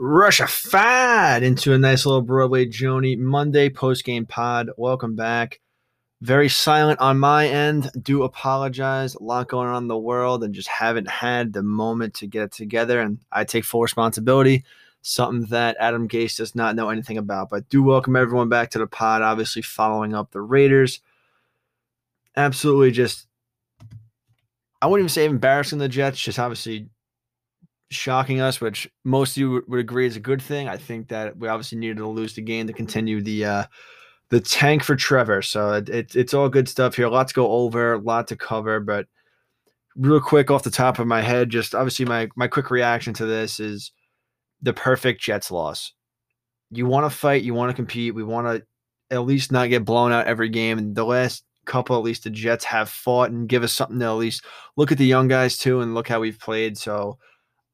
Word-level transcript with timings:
Rushified 0.00 1.42
into 1.42 1.74
a 1.74 1.78
nice 1.78 2.06
little 2.06 2.22
Broadway 2.22 2.66
Joni 2.66 3.18
Monday 3.18 3.68
post 3.68 4.04
game 4.04 4.26
pod. 4.26 4.70
Welcome 4.76 5.14
back. 5.14 5.60
Very 6.22 6.48
silent 6.48 7.00
on 7.00 7.18
my 7.18 7.48
end. 7.48 7.90
Do 8.00 8.22
apologize. 8.22 9.14
A 9.14 9.22
lot 9.22 9.48
going 9.48 9.68
on 9.68 9.84
in 9.84 9.88
the 9.88 9.98
world 9.98 10.42
and 10.42 10.54
just 10.54 10.68
haven't 10.68 11.08
had 11.08 11.52
the 11.52 11.62
moment 11.62 12.14
to 12.14 12.26
get 12.26 12.52
together. 12.52 13.00
And 13.00 13.18
I 13.30 13.44
take 13.44 13.64
full 13.64 13.82
responsibility, 13.82 14.64
something 15.02 15.48
that 15.50 15.76
Adam 15.78 16.08
Gase 16.08 16.36
does 16.36 16.54
not 16.54 16.76
know 16.76 16.88
anything 16.88 17.18
about. 17.18 17.50
But 17.50 17.68
do 17.68 17.82
welcome 17.82 18.16
everyone 18.16 18.48
back 18.48 18.70
to 18.70 18.78
the 18.78 18.86
pod. 18.86 19.22
Obviously, 19.22 19.62
following 19.62 20.14
up 20.14 20.30
the 20.30 20.40
Raiders 20.40 21.00
Absolutely 22.36 22.90
just, 22.90 23.26
I 24.80 24.86
wouldn't 24.86 25.04
even 25.04 25.08
say 25.08 25.24
embarrassing 25.24 25.78
the 25.78 25.88
Jets, 25.88 26.20
just 26.20 26.38
obviously 26.38 26.88
shocking 27.90 28.40
us, 28.40 28.60
which 28.60 28.88
most 29.04 29.32
of 29.32 29.36
you 29.38 29.64
would 29.66 29.80
agree 29.80 30.06
is 30.06 30.16
a 30.16 30.20
good 30.20 30.40
thing. 30.40 30.68
I 30.68 30.76
think 30.76 31.08
that 31.08 31.36
we 31.36 31.48
obviously 31.48 31.78
needed 31.78 31.98
to 31.98 32.06
lose 32.06 32.34
the 32.34 32.42
game 32.42 32.66
to 32.66 32.72
continue 32.72 33.20
the 33.20 33.44
uh, 33.44 33.64
the 34.30 34.40
tank 34.40 34.84
for 34.84 34.94
Trevor. 34.94 35.42
So 35.42 35.72
it, 35.72 35.88
it, 35.88 36.16
it's 36.16 36.34
all 36.34 36.48
good 36.48 36.68
stuff 36.68 36.94
here. 36.94 37.06
A 37.06 37.10
lot 37.10 37.28
to 37.28 37.34
go 37.34 37.50
over, 37.50 37.94
a 37.94 37.98
lot 37.98 38.28
to 38.28 38.36
cover, 38.36 38.78
but 38.78 39.06
real 39.96 40.20
quick 40.20 40.50
off 40.50 40.62
the 40.62 40.70
top 40.70 40.98
of 40.98 41.06
my 41.06 41.20
head, 41.20 41.50
just 41.50 41.74
obviously 41.74 42.06
my 42.06 42.28
my 42.36 42.46
quick 42.46 42.70
reaction 42.70 43.12
to 43.14 43.26
this 43.26 43.58
is 43.58 43.92
the 44.62 44.72
perfect 44.72 45.20
Jets 45.20 45.50
loss. 45.50 45.92
You 46.70 46.86
want 46.86 47.10
to 47.10 47.16
fight, 47.16 47.42
you 47.42 47.54
want 47.54 47.70
to 47.70 47.76
compete. 47.76 48.14
We 48.14 48.22
want 48.22 48.46
to 48.46 48.64
at 49.14 49.26
least 49.26 49.50
not 49.50 49.68
get 49.68 49.84
blown 49.84 50.12
out 50.12 50.28
every 50.28 50.48
game. 50.48 50.78
And 50.78 50.94
the 50.94 51.04
last 51.04 51.44
couple, 51.64 51.96
at 51.96 52.02
least 52.02 52.24
the 52.24 52.30
Jets 52.30 52.64
have 52.64 52.88
fought 52.88 53.30
and 53.30 53.48
give 53.48 53.62
us 53.62 53.72
something 53.72 53.98
to 54.00 54.06
at 54.06 54.12
least 54.12 54.44
look 54.76 54.92
at 54.92 54.98
the 54.98 55.06
young 55.06 55.28
guys 55.28 55.56
too 55.58 55.80
and 55.80 55.94
look 55.94 56.08
how 56.08 56.20
we've 56.20 56.38
played. 56.38 56.76
So 56.78 57.18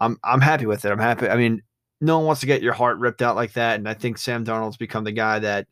I'm 0.01 0.19
I'm 0.25 0.41
happy 0.41 0.67
with 0.67 0.85
it. 0.85 0.93
I'm 0.93 0.99
happy. 0.99 1.29
I 1.29 1.37
mean, 1.37 1.63
no 2.01 2.19
one 2.19 2.27
wants 2.27 2.41
to 2.43 2.47
get 2.47 2.63
your 2.63 2.73
heart 2.73 2.99
ripped 2.99 3.23
out 3.23 3.37
like 3.37 3.55
that, 3.55 3.79
and 3.79 3.89
I 3.89 3.95
think 3.95 4.19
Sam 4.19 4.45
Darnold's 4.45 4.77
become 4.77 5.05
the 5.05 5.13
guy 5.13 5.39
that 5.39 5.67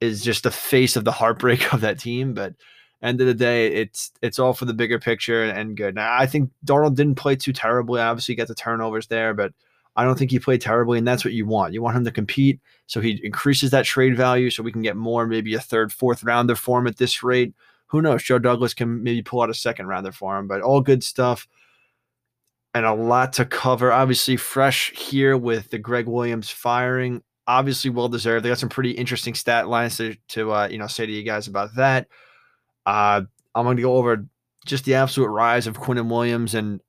is 0.00 0.22
just 0.22 0.42
the 0.42 0.50
face 0.50 0.96
of 0.96 1.04
the 1.04 1.12
heartbreak 1.12 1.72
of 1.74 1.82
that 1.82 1.98
team. 1.98 2.34
But 2.34 2.54
end 3.02 3.20
of 3.20 3.26
the 3.26 3.34
day, 3.34 3.68
it's 3.68 4.10
it's 4.22 4.38
all 4.38 4.54
for 4.54 4.64
the 4.64 4.74
bigger 4.74 4.98
picture 4.98 5.44
and 5.44 5.76
good. 5.76 5.94
Now, 5.94 6.16
I 6.16 6.26
think 6.26 6.50
Darnold 6.66 6.96
didn't 6.96 7.16
play 7.16 7.36
too 7.36 7.52
terribly. 7.52 8.00
Obviously, 8.00 8.34
got 8.34 8.48
the 8.48 8.54
turnovers 8.54 9.08
there, 9.08 9.34
but 9.34 9.52
I 9.94 10.04
don't 10.04 10.18
think 10.18 10.30
he 10.30 10.38
played 10.38 10.60
terribly, 10.60 10.98
and 10.98 11.06
that's 11.06 11.24
what 11.24 11.34
you 11.34 11.46
want. 11.46 11.74
You 11.74 11.82
want 11.82 11.96
him 11.96 12.04
to 12.04 12.10
compete, 12.10 12.60
so 12.86 13.00
he 13.00 13.20
increases 13.22 13.70
that 13.70 13.84
trade 13.84 14.16
value, 14.16 14.50
so 14.50 14.62
we 14.62 14.72
can 14.72 14.82
get 14.82 14.96
more, 14.96 15.26
maybe 15.26 15.54
a 15.54 15.60
third, 15.60 15.92
fourth 15.92 16.24
rounder 16.24 16.56
for 16.56 16.78
him 16.78 16.86
at 16.86 16.96
this 16.96 17.22
rate. 17.22 17.54
Who 17.88 18.00
knows? 18.00 18.22
Joe 18.22 18.38
Douglas 18.38 18.72
can 18.72 19.02
maybe 19.02 19.22
pull 19.22 19.42
out 19.42 19.50
a 19.50 19.54
second 19.54 19.86
rounder 19.86 20.12
for 20.12 20.38
him, 20.38 20.48
but 20.48 20.62
all 20.62 20.80
good 20.80 21.04
stuff 21.04 21.46
and 22.74 22.86
a 22.86 22.94
lot 22.94 23.34
to 23.34 23.44
cover. 23.44 23.92
Obviously, 23.92 24.36
fresh 24.36 24.90
here 24.92 25.36
with 25.36 25.70
the 25.70 25.78
Gregg 25.78 26.06
Williams 26.06 26.50
firing. 26.50 27.22
Obviously, 27.46 27.90
well 27.90 28.08
deserved. 28.08 28.44
They 28.44 28.48
got 28.48 28.58
some 28.58 28.68
pretty 28.68 28.92
interesting 28.92 29.34
stat 29.34 29.68
lines 29.68 29.96
to, 29.98 30.16
to 30.28 30.52
uh, 30.52 30.68
you 30.68 30.78
know 30.78 30.86
say 30.86 31.06
to 31.06 31.12
you 31.12 31.22
guys 31.22 31.48
about 31.48 31.74
that. 31.76 32.08
Uh, 32.86 33.22
I'm 33.54 33.64
going 33.64 33.76
to 33.76 33.82
go 33.82 33.96
over 33.96 34.26
just 34.64 34.84
the 34.84 34.94
absolute 34.94 35.28
rise 35.28 35.66
of 35.66 35.78
Quinnen 35.78 36.08
Williams, 36.08 36.54
and 36.54 36.80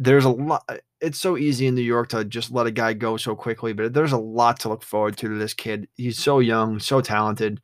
there's 0.00 0.24
a 0.24 0.30
lot. 0.30 0.68
It's 1.00 1.18
so 1.20 1.36
easy 1.36 1.68
in 1.68 1.76
New 1.76 1.82
York 1.82 2.08
to 2.08 2.24
just 2.24 2.50
let 2.50 2.66
a 2.66 2.72
guy 2.72 2.92
go 2.94 3.16
so 3.16 3.36
quickly, 3.36 3.72
but 3.72 3.94
there's 3.94 4.12
a 4.12 4.18
lot 4.18 4.58
to 4.60 4.68
look 4.68 4.82
forward 4.82 5.16
to 5.18 5.28
to 5.28 5.38
this 5.38 5.54
kid. 5.54 5.86
He's 5.96 6.18
so 6.18 6.40
young, 6.40 6.80
so 6.80 7.00
talented, 7.00 7.60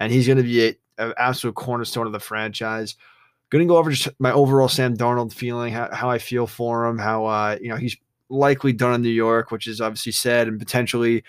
and 0.00 0.10
he's 0.10 0.26
going 0.26 0.38
to 0.38 0.44
be 0.44 0.76
an 0.96 1.12
absolute 1.18 1.54
cornerstone 1.54 2.06
of 2.06 2.12
the 2.12 2.20
franchise 2.20 2.96
going 3.52 3.68
to 3.68 3.70
go 3.70 3.76
over 3.76 3.90
just 3.90 4.08
my 4.18 4.32
overall 4.32 4.66
Sam 4.66 4.96
Darnold 4.96 5.32
feeling, 5.32 5.74
how, 5.74 5.90
how 5.92 6.08
I 6.08 6.16
feel 6.18 6.46
for 6.46 6.86
him, 6.86 6.98
how 6.98 7.26
uh, 7.26 7.58
you 7.60 7.68
know 7.68 7.76
he's 7.76 7.96
likely 8.30 8.72
done 8.72 8.94
in 8.94 9.02
New 9.02 9.10
York, 9.10 9.50
which 9.50 9.66
is 9.66 9.80
obviously 9.80 10.12
said, 10.12 10.48
and 10.48 10.58
potentially 10.58 11.22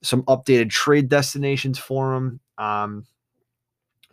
some 0.00 0.22
updated 0.22 0.70
trade 0.70 1.10
destinations 1.10 1.78
for 1.78 2.14
him. 2.14 2.40
Um, 2.56 3.04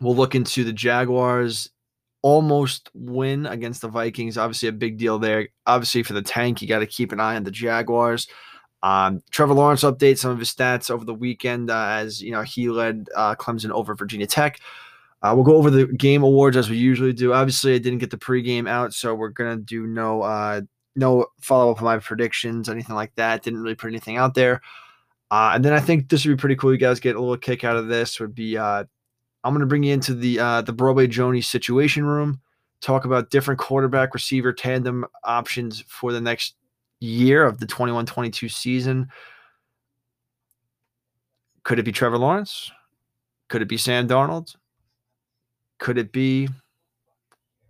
we'll 0.00 0.14
look 0.14 0.34
into 0.34 0.64
the 0.64 0.72
Jaguars 0.72 1.70
almost 2.26 2.90
win 2.92 3.46
against 3.46 3.82
the 3.82 3.88
Vikings. 3.88 4.36
Obviously, 4.36 4.68
a 4.68 4.72
big 4.72 4.98
deal 4.98 5.20
there. 5.20 5.48
Obviously, 5.64 6.02
for 6.02 6.12
the 6.12 6.22
tank, 6.22 6.60
you 6.60 6.66
got 6.66 6.80
to 6.80 6.86
keep 6.86 7.12
an 7.12 7.20
eye 7.20 7.36
on 7.36 7.44
the 7.44 7.52
Jaguars. 7.52 8.26
Um, 8.82 9.22
Trevor 9.30 9.54
Lawrence 9.54 9.84
update 9.84 10.18
some 10.18 10.32
of 10.32 10.40
his 10.40 10.52
stats 10.52 10.90
over 10.90 11.04
the 11.04 11.14
weekend 11.14 11.70
uh, 11.70 11.86
as 11.86 12.20
you 12.20 12.32
know 12.32 12.42
he 12.42 12.68
led 12.68 13.06
uh, 13.14 13.36
Clemson 13.36 13.70
over 13.70 13.94
Virginia 13.94 14.26
Tech. 14.26 14.58
Uh, 15.22 15.34
we'll 15.36 15.44
go 15.44 15.54
over 15.54 15.70
the 15.70 15.86
game 15.86 16.24
awards 16.24 16.56
as 16.56 16.68
we 16.68 16.76
usually 16.76 17.12
do. 17.12 17.32
Obviously, 17.32 17.76
I 17.76 17.78
didn't 17.78 18.00
get 18.00 18.10
the 18.10 18.16
pregame 18.16 18.68
out, 18.68 18.92
so 18.92 19.14
we're 19.14 19.28
gonna 19.28 19.58
do 19.58 19.86
no 19.86 20.22
uh, 20.22 20.62
no 20.96 21.26
follow 21.40 21.70
up 21.70 21.78
on 21.78 21.84
my 21.84 21.98
predictions, 22.00 22.68
anything 22.68 22.96
like 22.96 23.14
that. 23.14 23.44
Didn't 23.44 23.62
really 23.62 23.76
put 23.76 23.88
anything 23.88 24.16
out 24.16 24.34
there. 24.34 24.62
Uh, 25.30 25.52
and 25.54 25.64
then 25.64 25.72
I 25.72 25.80
think 25.80 26.08
this 26.08 26.26
would 26.26 26.36
be 26.36 26.40
pretty 26.40 26.56
cool. 26.56 26.72
You 26.72 26.78
guys 26.78 26.98
get 26.98 27.14
a 27.14 27.20
little 27.20 27.36
kick 27.36 27.62
out 27.62 27.76
of 27.76 27.86
this. 27.86 28.18
Would 28.18 28.34
be 28.34 28.56
I'm 29.46 29.52
gonna 29.54 29.66
bring 29.66 29.84
you 29.84 29.94
into 29.94 30.12
the 30.12 30.40
uh, 30.40 30.62
the 30.62 30.72
Broadway 30.72 31.06
Joni 31.06 31.44
situation 31.44 32.04
room, 32.04 32.40
talk 32.80 33.04
about 33.04 33.30
different 33.30 33.60
quarterback 33.60 34.12
receiver 34.12 34.52
tandem 34.52 35.06
options 35.22 35.84
for 35.86 36.12
the 36.12 36.20
next 36.20 36.56
year 36.98 37.44
of 37.44 37.60
the 37.60 37.66
21-22 37.66 38.50
season. 38.50 39.06
Could 41.62 41.78
it 41.78 41.84
be 41.84 41.92
Trevor 41.92 42.18
Lawrence? 42.18 42.72
Could 43.48 43.62
it 43.62 43.68
be 43.68 43.76
Sam 43.76 44.08
Darnold? 44.08 44.56
Could 45.78 45.96
it 45.96 46.10
be 46.10 46.48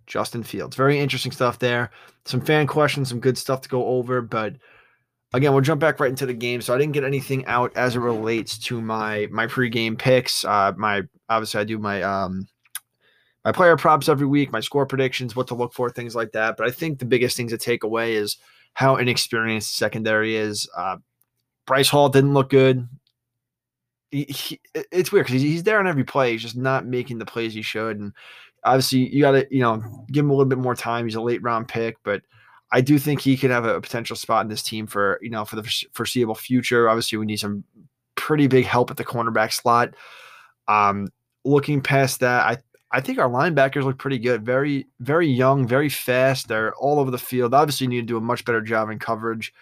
Justin 0.06 0.44
Fields? 0.44 0.76
Very 0.76 0.98
interesting 0.98 1.32
stuff 1.32 1.58
there. 1.58 1.90
Some 2.24 2.40
fan 2.40 2.66
questions, 2.66 3.10
some 3.10 3.20
good 3.20 3.36
stuff 3.36 3.60
to 3.62 3.68
go 3.68 3.84
over. 3.84 4.22
But 4.22 4.54
again, 5.32 5.52
we'll 5.52 5.62
jump 5.62 5.80
back 5.80 6.00
right 6.00 6.10
into 6.10 6.26
the 6.26 6.34
game. 6.34 6.60
So 6.60 6.74
I 6.74 6.78
didn't 6.78 6.92
get 6.92 7.04
anything 7.04 7.44
out 7.46 7.76
as 7.76 7.96
it 7.96 8.00
relates 8.00 8.58
to 8.58 8.80
my 8.80 9.28
my 9.30 9.46
pregame 9.46 9.98
picks. 9.98 10.44
Uh, 10.44 10.72
my 10.76 11.02
obviously 11.28 11.60
I 11.60 11.64
do 11.64 11.78
my 11.78 12.02
um 12.02 12.48
my 13.44 13.52
player 13.52 13.76
props 13.76 14.08
every 14.08 14.26
week, 14.26 14.50
my 14.50 14.60
score 14.60 14.86
predictions, 14.86 15.36
what 15.36 15.46
to 15.48 15.54
look 15.54 15.72
for, 15.72 15.88
things 15.88 16.16
like 16.16 16.32
that. 16.32 16.56
But 16.56 16.66
I 16.66 16.70
think 16.70 16.98
the 16.98 17.04
biggest 17.04 17.36
thing 17.36 17.48
to 17.48 17.58
take 17.58 17.84
away 17.84 18.14
is 18.14 18.38
how 18.74 18.96
inexperienced 18.96 19.76
secondary 19.76 20.36
is. 20.36 20.68
Uh, 20.76 20.96
Bryce 21.66 21.88
Hall 21.88 22.08
didn't 22.08 22.34
look 22.34 22.50
good 22.50 22.88
he, 24.10 24.24
he, 24.24 24.60
it's 24.92 25.12
weird 25.12 25.26
because 25.26 25.42
he's 25.42 25.62
there 25.62 25.78
on 25.78 25.86
every 25.86 26.04
play. 26.04 26.32
He's 26.32 26.42
just 26.42 26.56
not 26.56 26.86
making 26.86 27.18
the 27.18 27.26
plays 27.26 27.54
he 27.54 27.62
should. 27.62 27.98
And 27.98 28.12
obviously, 28.64 29.12
you 29.14 29.20
got 29.20 29.32
to 29.32 29.46
you 29.50 29.60
know 29.60 29.82
give 30.10 30.24
him 30.24 30.30
a 30.30 30.34
little 30.34 30.48
bit 30.48 30.58
more 30.58 30.74
time. 30.74 31.06
He's 31.06 31.14
a 31.14 31.20
late 31.20 31.42
round 31.42 31.68
pick, 31.68 31.96
but 32.02 32.22
I 32.72 32.80
do 32.80 32.98
think 32.98 33.20
he 33.20 33.36
could 33.36 33.50
have 33.50 33.64
a 33.64 33.80
potential 33.80 34.16
spot 34.16 34.44
in 34.44 34.48
this 34.48 34.62
team 34.62 34.86
for 34.86 35.18
you 35.22 35.30
know 35.30 35.44
for 35.44 35.56
the 35.56 35.84
foreseeable 35.92 36.34
future. 36.34 36.88
Obviously, 36.88 37.18
we 37.18 37.26
need 37.26 37.38
some 37.38 37.64
pretty 38.16 38.46
big 38.46 38.64
help 38.64 38.90
at 38.90 38.96
the 38.96 39.04
cornerback 39.04 39.52
slot. 39.52 39.94
Um, 40.68 41.08
looking 41.44 41.80
past 41.80 42.20
that, 42.20 42.44
I 42.44 42.58
I 42.90 43.00
think 43.00 43.18
our 43.18 43.28
linebackers 43.28 43.84
look 43.84 43.98
pretty 43.98 44.18
good. 44.18 44.44
Very 44.44 44.86
very 45.00 45.28
young, 45.28 45.66
very 45.66 45.88
fast. 45.88 46.48
They're 46.48 46.74
all 46.74 46.98
over 46.98 47.10
the 47.10 47.18
field. 47.18 47.54
Obviously, 47.54 47.86
need 47.86 48.00
to 48.00 48.06
do 48.06 48.16
a 48.16 48.20
much 48.20 48.44
better 48.44 48.60
job 48.60 48.90
in 48.90 48.98
coverage, 48.98 49.52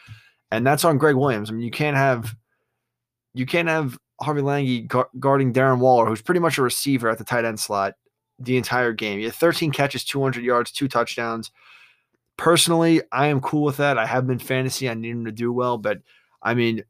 and 0.50 0.66
that's 0.66 0.84
on 0.84 0.98
Gregg 0.98 1.16
Williams. 1.16 1.50
I 1.50 1.52
mean, 1.52 1.62
you 1.62 1.70
can't 1.70 1.96
have 1.96 2.34
you 3.34 3.44
can't 3.44 3.68
have 3.68 3.98
Harvey 4.20 4.42
Langi 4.42 4.88
guarding 5.18 5.52
Darren 5.52 5.78
Waller, 5.78 6.06
who's 6.06 6.22
pretty 6.22 6.40
much 6.40 6.56
a 6.58 6.62
receiver 6.62 7.10
at 7.10 7.18
the 7.18 7.24
tight 7.24 7.44
end 7.44 7.60
slot 7.60 7.94
the 8.38 8.56
entire 8.56 8.92
game. 8.92 9.18
He 9.18 9.24
had 9.26 9.34
13 9.34 9.70
catches, 9.72 10.04
200 10.04 10.44
yards, 10.44 10.70
two 10.70 10.88
touchdowns. 10.88 11.50
Personally, 12.36 13.02
I 13.12 13.28
am 13.28 13.40
cool 13.40 13.62
with 13.62 13.76
that. 13.76 13.98
I 13.98 14.06
have 14.06 14.26
been 14.26 14.38
fantasy. 14.38 14.88
I 14.88 14.94
need 14.94 15.10
him 15.10 15.24
to 15.24 15.32
do 15.32 15.52
well, 15.52 15.78
but 15.78 15.98
I 16.42 16.54
mean, 16.54 16.84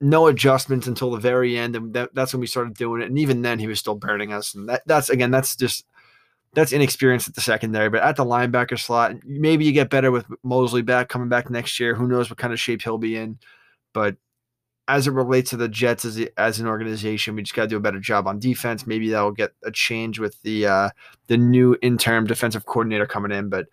no 0.00 0.26
adjustments 0.26 0.86
until 0.86 1.10
the 1.10 1.18
very 1.18 1.56
end, 1.56 1.76
and 1.76 1.94
that, 1.94 2.14
that's 2.14 2.32
when 2.32 2.40
we 2.40 2.46
started 2.46 2.74
doing 2.74 3.02
it. 3.02 3.08
And 3.08 3.18
even 3.18 3.42
then, 3.42 3.58
he 3.58 3.66
was 3.66 3.78
still 3.78 3.94
burning 3.94 4.32
us. 4.32 4.54
And 4.54 4.68
that, 4.68 4.82
that's 4.86 5.08
again, 5.08 5.30
that's 5.30 5.56
just 5.56 5.84
that's 6.54 6.72
inexperience 6.72 7.28
at 7.28 7.34
the 7.34 7.40
secondary. 7.40 7.90
But 7.90 8.02
at 8.02 8.16
the 8.16 8.24
linebacker 8.24 8.78
slot, 8.78 9.16
maybe 9.24 9.64
you 9.64 9.72
get 9.72 9.90
better 9.90 10.10
with 10.10 10.26
Mosley 10.42 10.82
back 10.82 11.08
coming 11.08 11.28
back 11.28 11.50
next 11.50 11.78
year. 11.80 11.94
Who 11.94 12.06
knows 12.06 12.30
what 12.30 12.38
kind 12.38 12.52
of 12.52 12.60
shape 12.60 12.82
he'll 12.82 12.98
be 12.98 13.16
in? 13.16 13.38
But 13.92 14.16
as 14.86 15.06
it 15.06 15.12
relates 15.12 15.50
to 15.50 15.56
the 15.56 15.68
Jets 15.68 16.04
as, 16.04 16.20
as 16.36 16.60
an 16.60 16.66
organization, 16.66 17.34
we 17.34 17.42
just 17.42 17.54
got 17.54 17.62
to 17.62 17.68
do 17.68 17.76
a 17.76 17.80
better 17.80 18.00
job 18.00 18.26
on 18.26 18.38
defense. 18.38 18.86
Maybe 18.86 19.08
that 19.10 19.20
will 19.20 19.32
get 19.32 19.52
a 19.64 19.70
change 19.70 20.18
with 20.18 20.40
the 20.42 20.66
uh, 20.66 20.90
the 21.26 21.36
new 21.36 21.76
interim 21.82 22.26
defensive 22.26 22.66
coordinator 22.66 23.06
coming 23.06 23.32
in. 23.32 23.48
But 23.48 23.66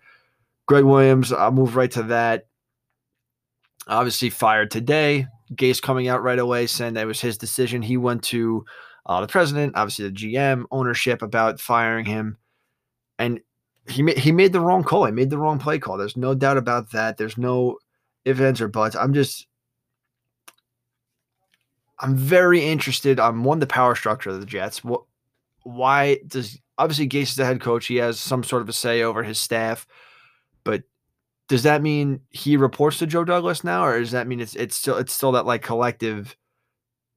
Gregg 0.72 0.84
Williams, 0.84 1.34
I'll 1.34 1.50
move 1.50 1.76
right 1.76 1.90
to 1.90 2.02
that. 2.04 2.46
Obviously 3.88 4.30
fired 4.30 4.70
today. 4.70 5.26
Gase 5.52 5.82
coming 5.82 6.08
out 6.08 6.22
right 6.22 6.38
away 6.38 6.66
saying 6.66 6.94
that 6.94 7.06
was 7.06 7.20
his 7.20 7.36
decision. 7.36 7.82
He 7.82 7.98
went 7.98 8.22
to 8.22 8.64
uh, 9.04 9.20
the 9.20 9.26
president, 9.26 9.76
obviously 9.76 10.08
the 10.08 10.14
GM, 10.14 10.64
ownership 10.70 11.20
about 11.20 11.60
firing 11.60 12.06
him, 12.06 12.38
and 13.18 13.42
he 13.86 14.02
made 14.02 14.16
he 14.16 14.32
made 14.32 14.54
the 14.54 14.60
wrong 14.60 14.82
call. 14.82 15.04
He 15.04 15.12
made 15.12 15.28
the 15.28 15.36
wrong 15.36 15.58
play 15.58 15.78
call. 15.78 15.98
There's 15.98 16.16
no 16.16 16.34
doubt 16.34 16.56
about 16.56 16.92
that. 16.92 17.18
There's 17.18 17.36
no 17.36 17.76
ifs 18.24 18.40
ands 18.40 18.62
or 18.62 18.68
buts. 18.68 18.96
I'm 18.96 19.12
just 19.12 19.46
I'm 22.00 22.16
very 22.16 22.64
interested 22.64 23.20
on 23.20 23.42
one 23.42 23.58
the 23.58 23.66
power 23.66 23.94
structure 23.94 24.30
of 24.30 24.40
the 24.40 24.46
Jets. 24.46 24.82
What 24.82 25.02
why 25.64 26.20
does 26.26 26.58
obviously 26.78 27.10
Gase 27.10 27.24
is 27.24 27.34
the 27.34 27.44
head 27.44 27.60
coach, 27.60 27.88
he 27.88 27.96
has 27.96 28.18
some 28.18 28.42
sort 28.42 28.62
of 28.62 28.70
a 28.70 28.72
say 28.72 29.02
over 29.02 29.22
his 29.22 29.38
staff, 29.38 29.86
but 30.64 30.82
does 31.48 31.64
that 31.64 31.82
mean 31.82 32.20
he 32.30 32.56
reports 32.56 32.98
to 32.98 33.06
Joe 33.06 33.24
Douglas 33.24 33.64
now, 33.64 33.84
or 33.84 33.98
does 33.98 34.12
that 34.12 34.26
mean 34.26 34.40
it's 34.40 34.54
it's 34.54 34.76
still 34.76 34.96
it's 34.96 35.12
still 35.12 35.32
that 35.32 35.46
like 35.46 35.62
collective 35.62 36.36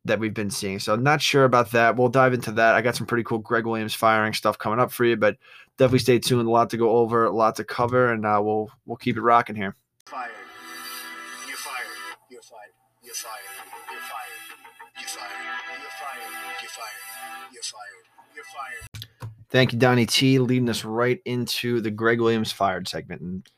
that 0.05 0.19
we've 0.19 0.33
been 0.33 0.49
seeing? 0.49 0.79
So 0.79 0.93
I'm 0.93 1.03
not 1.03 1.21
sure 1.21 1.45
about 1.45 1.71
that. 1.71 1.95
We'll 1.95 2.09
dive 2.09 2.33
into 2.33 2.51
that. 2.53 2.75
I 2.75 2.81
got 2.81 2.95
some 2.95 3.07
pretty 3.07 3.23
cool 3.23 3.37
Gregg 3.39 3.65
Williams 3.65 3.93
firing 3.93 4.33
stuff 4.33 4.57
coming 4.57 4.79
up 4.79 4.91
for 4.91 5.05
you, 5.05 5.15
but 5.15 5.37
definitely 5.77 5.99
stay 5.99 6.19
tuned. 6.19 6.47
A 6.47 6.51
lot 6.51 6.69
to 6.71 6.77
go 6.77 6.91
over, 6.97 7.25
a 7.25 7.31
lot 7.31 7.55
to 7.55 7.63
cover, 7.63 8.11
and 8.11 8.25
uh, 8.25 8.41
we'll 8.43 8.69
we'll 8.85 8.97
keep 8.97 9.15
it 9.17 9.21
rocking 9.21 9.55
here. 9.55 9.75
Fired. 10.05 10.31
You're 11.47 11.57
fired. 11.57 11.85
You're 12.29 12.41
fired. 12.41 12.73
You're 13.03 13.13
fired. 13.13 13.33
You're 13.89 14.01
fired. 14.01 14.31
You're 14.99 15.07
fired. 15.07 15.31
You're 15.81 15.89
fired. 15.89 16.21
You're 16.61 16.69
fired. 16.69 17.53
You're 17.53 17.63
fired. 17.63 18.35
You're 18.35 18.43
fired. 18.43 18.94
Thank 19.55 19.71
you, 19.71 19.79
Donnie 19.79 20.05
T, 20.05 20.37
leading 20.37 20.67
us 20.67 20.83
right 20.83 21.21
into 21.23 21.79
the 21.79 21.89
Gregg 21.89 22.19
Williams 22.19 22.51
fired 22.51 22.89
segment. 22.89 23.21
And 23.21 23.49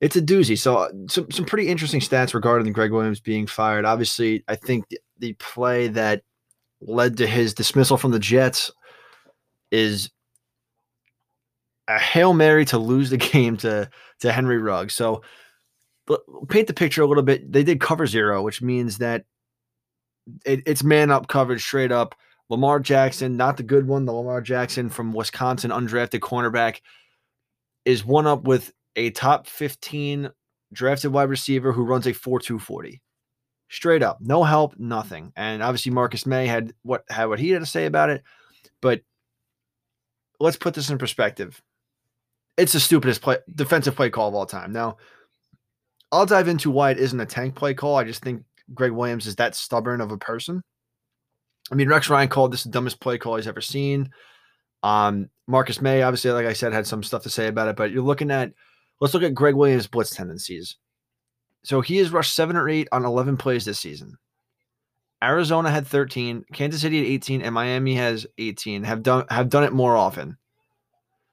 it's 0.00 0.14
a 0.14 0.22
doozy. 0.22 0.56
So 0.56 0.76
uh, 0.76 0.90
some 1.08 1.28
some 1.32 1.44
pretty 1.44 1.66
interesting 1.66 1.98
stats 1.98 2.32
regarding 2.32 2.64
the 2.64 2.70
Gregg 2.70 2.92
Williams 2.92 3.18
being 3.18 3.48
fired. 3.48 3.84
Obviously, 3.84 4.44
I 4.46 4.54
think 4.54 4.88
the, 4.88 5.00
the 5.18 5.32
play 5.32 5.88
that 5.88 6.22
led 6.80 7.16
to 7.16 7.26
his 7.26 7.54
dismissal 7.54 7.96
from 7.96 8.12
the 8.12 8.20
Jets 8.20 8.70
is 9.72 10.10
a 11.88 11.98
hail 11.98 12.32
mary 12.32 12.64
to 12.66 12.78
lose 12.78 13.10
the 13.10 13.16
game 13.32 13.56
to 13.56 13.90
to 14.20 14.30
Henry 14.30 14.58
Ruggs. 14.58 14.94
So 14.94 15.22
paint 16.48 16.68
the 16.68 16.72
picture 16.72 17.02
a 17.02 17.06
little 17.06 17.24
bit. 17.24 17.50
They 17.50 17.64
did 17.64 17.80
cover 17.80 18.06
zero, 18.06 18.44
which 18.44 18.62
means 18.62 18.98
that 18.98 19.24
it, 20.46 20.62
it's 20.66 20.84
man 20.84 21.10
up 21.10 21.26
coverage 21.26 21.64
straight 21.64 21.90
up. 21.90 22.14
Lamar 22.50 22.80
Jackson, 22.80 23.36
not 23.36 23.56
the 23.56 23.62
good 23.62 23.86
one, 23.86 24.04
the 24.04 24.12
Lamar 24.12 24.40
Jackson 24.40 24.90
from 24.90 25.12
Wisconsin, 25.12 25.70
undrafted 25.70 26.18
cornerback, 26.18 26.80
is 27.84 28.04
one 28.04 28.26
up 28.26 28.42
with 28.42 28.72
a 28.96 29.10
top 29.10 29.46
15 29.46 30.30
drafted 30.72 31.12
wide 31.12 31.30
receiver 31.30 31.72
who 31.72 31.84
runs 31.84 32.06
a 32.06 32.12
4.240. 32.12 33.00
Straight 33.70 34.02
up, 34.02 34.18
no 34.20 34.42
help, 34.42 34.76
nothing. 34.78 35.32
And 35.36 35.62
obviously 35.62 35.92
Marcus 35.92 36.26
Maye 36.26 36.48
had 36.48 36.74
what 36.82 37.04
had 37.08 37.26
what 37.26 37.38
he 37.38 37.50
had 37.50 37.60
to 37.60 37.66
say 37.66 37.86
about 37.86 38.10
it, 38.10 38.24
but 38.82 39.00
let's 40.40 40.56
put 40.56 40.74
this 40.74 40.90
in 40.90 40.98
perspective. 40.98 41.62
It's 42.56 42.72
the 42.72 42.80
stupidest 42.80 43.22
play 43.22 43.38
defensive 43.54 43.94
play 43.94 44.10
call 44.10 44.28
of 44.28 44.34
all 44.34 44.44
time. 44.44 44.72
Now, 44.72 44.96
I'll 46.10 46.26
dive 46.26 46.48
into 46.48 46.72
why 46.72 46.90
it 46.90 46.98
isn't 46.98 47.20
a 47.20 47.26
tank 47.26 47.54
play 47.54 47.74
call. 47.74 47.94
I 47.94 48.02
just 48.02 48.24
think 48.24 48.42
Gregg 48.74 48.90
Williams 48.90 49.28
is 49.28 49.36
that 49.36 49.54
stubborn 49.54 50.00
of 50.00 50.10
a 50.10 50.18
person. 50.18 50.62
I 51.70 51.74
mean, 51.74 51.88
Rex 51.88 52.08
Ryan 52.08 52.28
called 52.28 52.52
this 52.52 52.64
the 52.64 52.70
dumbest 52.70 53.00
play 53.00 53.18
call 53.18 53.36
he's 53.36 53.46
ever 53.46 53.60
seen. 53.60 54.10
Um, 54.82 55.30
Marcus 55.46 55.80
Maye, 55.80 56.02
obviously, 56.02 56.30
like 56.30 56.46
I 56.46 56.52
said, 56.52 56.72
had 56.72 56.86
some 56.86 57.02
stuff 57.02 57.22
to 57.24 57.30
say 57.30 57.46
about 57.46 57.68
it, 57.68 57.76
but 57.76 57.90
you're 57.90 58.02
looking 58.02 58.30
at 58.30 58.52
Let's 59.00 59.14
look 59.14 59.22
at 59.22 59.34
Gregg 59.34 59.54
Williams' 59.54 59.86
blitz 59.86 60.10
tendencies. 60.10 60.76
So 61.64 61.80
he 61.80 61.96
has 61.96 62.10
rushed 62.10 62.34
seven 62.34 62.56
or 62.56 62.68
eight 62.68 62.88
on 62.92 63.04
11 63.04 63.38
plays 63.38 63.64
this 63.64 63.80
season. 63.80 64.18
Arizona 65.22 65.70
had 65.70 65.86
13, 65.86 66.44
Kansas 66.52 66.80
City 66.80 66.98
had 66.98 67.06
18, 67.06 67.42
and 67.42 67.54
Miami 67.54 67.94
has 67.94 68.26
18. 68.38 68.84
Have 68.84 69.02
done 69.02 69.24
have 69.28 69.50
done 69.50 69.64
it 69.64 69.72
more 69.72 69.96
often. 69.96 70.38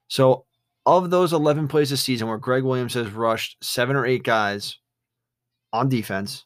So 0.09 0.45
of 0.85 1.09
those 1.09 1.33
11 1.33 1.67
plays 1.67 1.89
this 1.89 2.01
season 2.03 2.27
where 2.27 2.37
Gregg 2.37 2.63
Williams 2.63 2.93
has 2.95 3.11
rushed 3.11 3.57
seven 3.61 3.95
or 3.95 4.05
eight 4.05 4.23
guys 4.23 4.79
on 5.71 5.89
defense, 5.89 6.45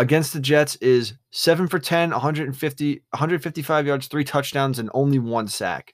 against 0.00 0.32
the 0.32 0.40
Jets 0.40 0.76
is 0.76 1.12
seven 1.30 1.68
for 1.68 1.78
10, 1.78 2.10
150, 2.10 3.02
155 3.10 3.86
yards, 3.86 4.06
three 4.06 4.24
touchdowns, 4.24 4.78
and 4.78 4.88
only 4.94 5.18
one 5.18 5.46
sack. 5.46 5.92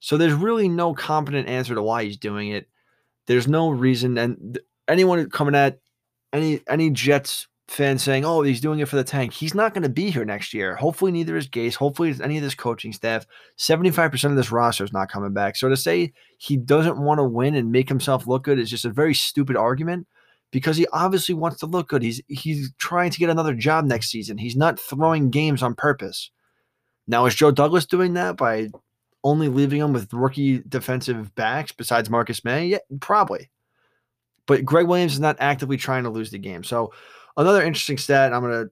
So 0.00 0.18
there's 0.18 0.34
really 0.34 0.68
no 0.68 0.92
competent 0.92 1.48
answer 1.48 1.74
to 1.74 1.82
why 1.82 2.04
he's 2.04 2.18
doing 2.18 2.50
it. 2.50 2.68
There's 3.26 3.48
no 3.48 3.70
reason, 3.70 4.18
and 4.18 4.58
anyone 4.86 5.30
coming 5.30 5.54
at 5.54 5.78
any 6.34 6.60
any 6.68 6.90
Jets 6.90 7.48
fan 7.66 7.96
saying, 7.96 8.26
"Oh, 8.26 8.42
he's 8.42 8.60
doing 8.60 8.80
it 8.80 8.88
for 8.88 8.96
the 8.96 9.04
tank," 9.04 9.32
he's 9.32 9.54
not 9.54 9.72
going 9.72 9.84
to 9.84 9.88
be 9.88 10.10
here 10.10 10.26
next 10.26 10.52
year. 10.52 10.76
Hopefully, 10.76 11.10
neither 11.10 11.38
is 11.38 11.48
Gase. 11.48 11.76
Hopefully, 11.76 12.14
any 12.22 12.36
of 12.36 12.42
this 12.42 12.54
coaching 12.54 12.92
staff. 12.92 13.24
Seventy-five 13.56 14.10
percent 14.10 14.32
of 14.32 14.36
this 14.36 14.52
roster 14.52 14.84
is 14.84 14.92
not 14.92 15.10
coming 15.10 15.32
back. 15.32 15.56
So 15.56 15.70
to 15.70 15.76
say 15.78 16.12
he 16.36 16.58
doesn't 16.58 16.98
want 17.00 17.20
to 17.20 17.24
win 17.24 17.54
and 17.54 17.72
make 17.72 17.88
himself 17.88 18.26
look 18.26 18.44
good 18.44 18.58
is 18.58 18.68
just 18.68 18.84
a 18.84 18.90
very 18.90 19.14
stupid 19.14 19.56
argument 19.56 20.06
because 20.54 20.76
he 20.76 20.86
obviously 20.92 21.34
wants 21.34 21.58
to 21.58 21.66
look 21.66 21.88
good. 21.88 22.00
He's 22.00 22.22
he's 22.28 22.72
trying 22.78 23.10
to 23.10 23.18
get 23.18 23.28
another 23.28 23.54
job 23.54 23.84
next 23.84 24.08
season. 24.08 24.38
He's 24.38 24.54
not 24.54 24.78
throwing 24.78 25.28
games 25.28 25.64
on 25.64 25.74
purpose. 25.74 26.30
Now, 27.08 27.26
is 27.26 27.34
Joe 27.34 27.50
Douglas 27.50 27.86
doing 27.86 28.14
that 28.14 28.36
by 28.36 28.70
only 29.24 29.48
leaving 29.48 29.80
him 29.80 29.92
with 29.92 30.12
rookie 30.12 30.60
defensive 30.60 31.34
backs 31.34 31.72
besides 31.72 32.08
Marcus 32.08 32.44
Maye? 32.44 32.66
Yeah, 32.66 32.78
probably. 33.00 33.50
But 34.46 34.64
Gregg 34.64 34.86
Williams 34.86 35.14
is 35.14 35.20
not 35.20 35.38
actively 35.40 35.76
trying 35.76 36.04
to 36.04 36.10
lose 36.10 36.30
the 36.30 36.38
game. 36.38 36.62
So 36.62 36.92
another 37.36 37.64
interesting 37.64 37.98
stat, 37.98 38.32
I'm 38.32 38.42
gonna 38.42 38.66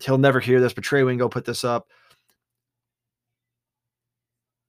he'll 0.00 0.16
never 0.16 0.40
hear 0.40 0.58
this, 0.58 0.72
but 0.72 0.84
Trey 0.84 1.02
Wingo 1.02 1.28
put 1.28 1.44
this 1.44 1.64
up. 1.64 1.86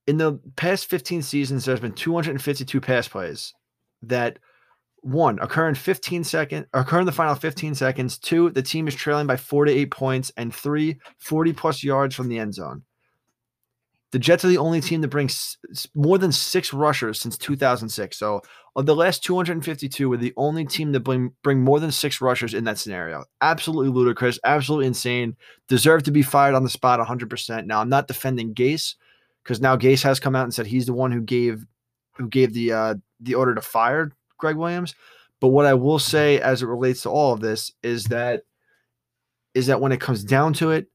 In 0.06 0.18
the 0.18 0.38
past 0.58 0.90
15 0.90 1.22
seasons, 1.22 1.64
there's 1.64 1.80
been 1.80 1.94
252 1.94 2.82
pass 2.82 3.08
plays 3.08 3.54
that 4.02 4.40
one 5.08 5.40
occur 5.40 5.70
in 5.70 5.76
15 5.76 6.24
seconds, 6.26 6.68
occur 6.74 7.00
in 7.00 7.06
the 7.06 7.12
final 7.12 7.34
15 7.34 7.76
seconds. 7.76 8.18
Two, 8.18 8.50
the 8.50 8.62
team 8.62 8.88
is 8.88 8.96
trailing 8.96 9.26
by 9.26 9.38
four 9.38 9.64
to 9.66 9.72
eight 9.72 9.90
points, 9.90 10.32
and 10.36 10.54
three, 10.54 10.98
40 11.20 11.54
plus 11.54 11.84
yards 11.84 12.14
from 12.14 12.28
the 12.28 12.38
end 12.38 12.54
zone. 12.54 12.84
The 14.12 14.20
Jets 14.20 14.44
are 14.46 14.50
the 14.50 14.58
only 14.58 14.82
team 14.82 15.02
that 15.02 15.10
brings 15.10 15.58
more 15.94 16.18
than 16.18 16.32
six 16.32 16.74
rushers 16.74 17.20
since 17.20 17.38
2006. 17.38 18.18
So, 18.18 18.42
of 18.76 18.86
the 18.86 18.96
last 18.96 19.24
252, 19.24 20.10
we're 20.10 20.18
the 20.18 20.34
only 20.38 20.66
team 20.66 20.92
that 20.92 21.02
bring, 21.02 21.32
bring 21.42 21.62
more 21.62 21.80
than 21.80 21.92
six 21.92 22.22
rushers 22.22 22.54
in 22.54 22.64
that 22.66 22.78
scenario. 22.78 23.26
Absolutely 23.42 23.90
ludicrous, 23.90 24.40
absolutely 24.46 24.88
insane. 24.88 25.36
Deserve 25.68 26.04
to 26.04 26.12
be 26.12 26.22
fired 26.22 26.54
on 26.54 26.64
the 26.64 26.70
spot 26.70 27.00
100%. 27.00 27.66
Now, 27.66 27.82
I'm 27.82 27.90
not 27.90 28.08
defending 28.08 28.54
Gase 28.54 28.96
because 29.44 29.62
now 29.62 29.76
Gase 29.76 30.04
has 30.04 30.20
come 30.20 30.36
out 30.36 30.44
and 30.44 30.54
said 30.54 30.68
he's 30.68 30.86
the 30.86 30.94
one 30.94 31.12
who 31.12 31.22
gave 31.22 31.66
who 32.18 32.28
gave 32.28 32.54
the 32.54 32.72
uh, 32.72 32.96
the 33.20 33.36
order 33.36 33.56
to 33.56 33.62
fire 33.62 34.12
Gregg 34.38 34.56
Williams. 34.56 34.96
But 35.40 35.50
what 35.50 35.66
I 35.66 35.74
will 35.76 36.00
say 36.00 36.40
as 36.40 36.64
it 36.64 36.68
relates 36.68 37.04
to 37.04 37.10
all 37.10 37.34
of 37.34 37.42
this 37.42 37.72
is 37.84 38.06
that 38.06 38.44
is 39.54 39.68
that 39.68 39.82
when 39.82 39.92
it 39.92 40.00
comes 40.02 40.24
down 40.24 40.54
to 40.54 40.72
it, 40.72 40.88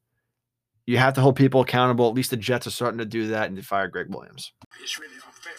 you 0.87 0.99
have 0.99 1.15
to 1.15 1.21
hold 1.21 1.37
people 1.37 1.61
accountable. 1.61 2.09
At 2.09 2.15
least 2.15 2.31
the 2.31 2.37
Jets 2.37 2.67
are 2.67 2.71
starting 2.71 2.99
to 2.99 3.05
do 3.05 3.29
that 3.29 3.49
and 3.49 3.57
to 3.57 3.63
fire 3.63 3.89
Gregg 3.89 4.09
Williams. 4.09 4.53
It's 4.81 4.99
really 4.99 5.15
unfair. 5.15 5.53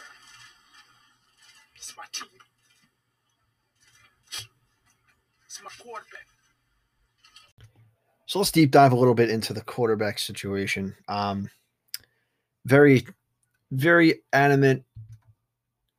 It's 1.75 1.95
my 1.97 2.03
team. 2.11 2.27
It's 5.45 5.61
my 5.63 5.69
quarterback. 5.81 6.27
So 8.25 8.39
let's 8.39 8.51
deep 8.51 8.71
dive 8.71 8.91
a 8.91 8.95
little 8.95 9.13
bit 9.13 9.29
into 9.29 9.53
the 9.53 9.61
quarterback 9.61 10.17
situation. 10.17 10.95
Um, 11.07 11.49
very, 12.65 13.05
very 13.71 14.21
adamant 14.33 14.83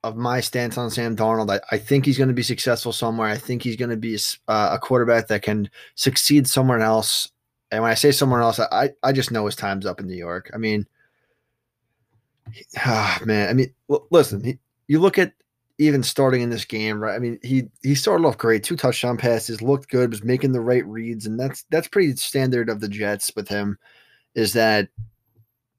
of 0.05 0.17
my 0.17 0.39
stance 0.41 0.77
on 0.77 0.91
Sam 0.91 1.17
Darnold. 1.17 1.51
I, 1.51 1.61
I 1.75 1.79
think 1.79 2.05
he's 2.05 2.19
going 2.19 2.29
to 2.29 2.35
be 2.35 2.43
successful 2.43 2.93
somewhere. 2.93 3.27
I 3.27 3.39
think 3.39 3.63
he's 3.63 3.77
going 3.77 3.91
to 3.91 3.97
be 3.97 4.15
a, 4.15 4.51
uh, 4.53 4.71
a 4.75 4.79
quarterback 4.79 5.29
that 5.29 5.41
can 5.41 5.71
succeed 5.95 6.47
somewhere 6.47 6.81
else. 6.81 7.31
And 7.73 7.83
when 7.83 7.91
I 7.91 7.95
say 7.95 8.13
somewhere 8.13 8.43
else, 8.43 8.61
I, 8.61 8.91
I 9.03 9.13
just 9.13 9.33
know 9.33 9.47
his 9.47 9.57
time's 9.57 9.87
up 9.87 10.01
in 10.01 10.07
New 10.07 10.15
York. 10.15 10.51
I 10.53 10.59
mean, 10.59 10.87
ah, 12.77 13.19
man, 13.25 13.49
I 13.49 13.55
mean, 13.55 13.75
listen, 14.11 14.45
he, 14.45 14.59
you 14.89 15.01
look 15.01 15.19
at 15.19 15.33
even 15.79 16.03
starting 16.03 16.43
in 16.43 16.51
this 16.51 16.67
game, 16.67 17.01
right? 17.03 17.17
I 17.17 17.19
mean, 17.19 17.39
he 17.43 17.65
he 17.83 17.95
started 17.95 18.27
off 18.27 18.39
great, 18.39 18.63
two 18.63 18.77
touchdown 18.77 19.17
passes, 19.17 19.63
looked 19.63 19.89
good, 19.89 20.11
was 20.11 20.23
making 20.23 20.53
the 20.53 20.61
right 20.61 20.87
reads, 20.87 21.27
and 21.27 21.41
that's 21.41 21.65
that's 21.71 21.89
pretty 21.89 22.15
standard 22.17 22.69
of 22.69 22.81
the 22.81 22.89
Jets 22.89 23.33
with 23.35 23.49
him. 23.49 23.79
Is 24.35 24.53
that 24.53 24.91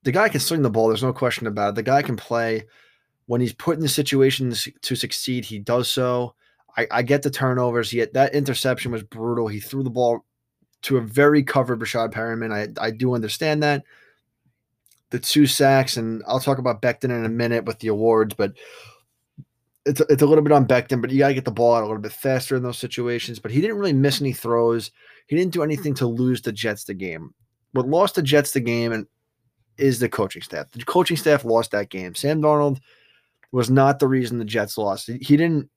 the 0.02 0.12
guy 0.12 0.30
can 0.30 0.42
swing 0.42 0.64
the 0.64 0.70
ball? 0.72 0.88
There's 0.88 1.04
no 1.04 1.14
question 1.14 1.46
about 1.46 1.70
it. 1.70 1.76
The 1.76 1.84
guy 1.84 2.02
can 2.02 2.18
play 2.18 2.66
when 3.28 3.42
he's 3.42 3.54
put 3.54 3.76
in 3.76 3.82
the 3.82 3.90
situations 3.90 4.68
to 4.82 4.96
succeed. 4.96 5.46
He 5.46 5.60
does 5.60 5.90
so. 5.90 6.36
I, 6.78 6.88
I 6.92 7.02
get 7.02 7.24
the 7.24 7.30
turnovers. 7.30 7.90
He 7.90 8.00
had, 8.00 8.14
that 8.14 8.36
interception 8.36 8.92
was 8.92 9.04
brutal. 9.04 9.48
He 9.48 9.60
threw 9.60 9.84
the 9.84 9.90
ball 9.90 10.26
to 10.84 10.98
a 10.98 11.02
very 11.02 11.42
covered 11.44 11.80
Breshad 11.80 12.14
Perriman. 12.14 12.54
I, 12.54 12.86
I 12.86 12.92
do 12.92 13.16
understand 13.16 13.64
that. 13.64 13.84
The 15.10 15.20
two 15.20 15.48
sacks, 15.48 15.98
and 15.98 16.24
I'll 16.28 16.40
talk 16.40 16.58
about 16.58 16.82
Becton 16.82 17.06
in 17.06 17.26
a 17.26 17.30
minute 17.30 17.66
with 17.66 17.80
the 17.80 17.88
awards, 17.88 18.34
but 18.34 18.54
it's 19.86 20.02
a, 20.02 20.06
it's 20.10 20.22
a 20.22 20.26
little 20.26 20.44
bit 20.44 20.52
on 20.52 20.68
Becton, 20.68 21.02
but 21.02 21.12
you 21.12 21.20
got 21.20 21.30
to 21.30 21.34
get 21.34 21.46
the 21.46 21.52
ball 21.52 21.76
out 21.76 21.84
a 21.84 21.86
little 21.86 22.02
bit 22.02 22.12
faster 22.12 22.56
in 22.56 22.64
those 22.64 22.78
situations. 22.78 23.40
But 23.40 23.52
he 23.52 23.62
didn't 23.62 23.78
really 23.78 23.94
miss 23.94 24.20
any 24.20 24.34
throws. 24.34 24.92
He 25.28 25.36
didn't 25.36 25.54
do 25.54 25.64
anything 25.64 25.94
to 25.96 26.08
lose 26.08 26.42
the 26.42 26.52
Jets 26.52 26.84
the 26.84 26.94
game. 26.94 27.34
What 27.72 27.88
lost 27.88 28.16
the 28.16 28.22
Jets 28.22 28.52
the 28.52 28.60
game 28.60 28.92
and 28.92 29.08
is 29.78 30.00
the 30.00 30.10
coaching 30.10 30.42
staff. 30.42 30.72
The 30.72 30.84
coaching 30.84 31.18
staff 31.18 31.46
lost 31.46 31.72
that 31.72 31.90
game. 31.90 32.16
Sam 32.16 32.42
Darnold 32.42 32.80
was 33.56 33.70
not 33.70 34.00
the 34.00 34.08
reason 34.08 34.38
the 34.38 34.44
Jets 34.44 34.78
lost. 34.78 35.08
He 35.08 35.38
didn't 35.38 35.70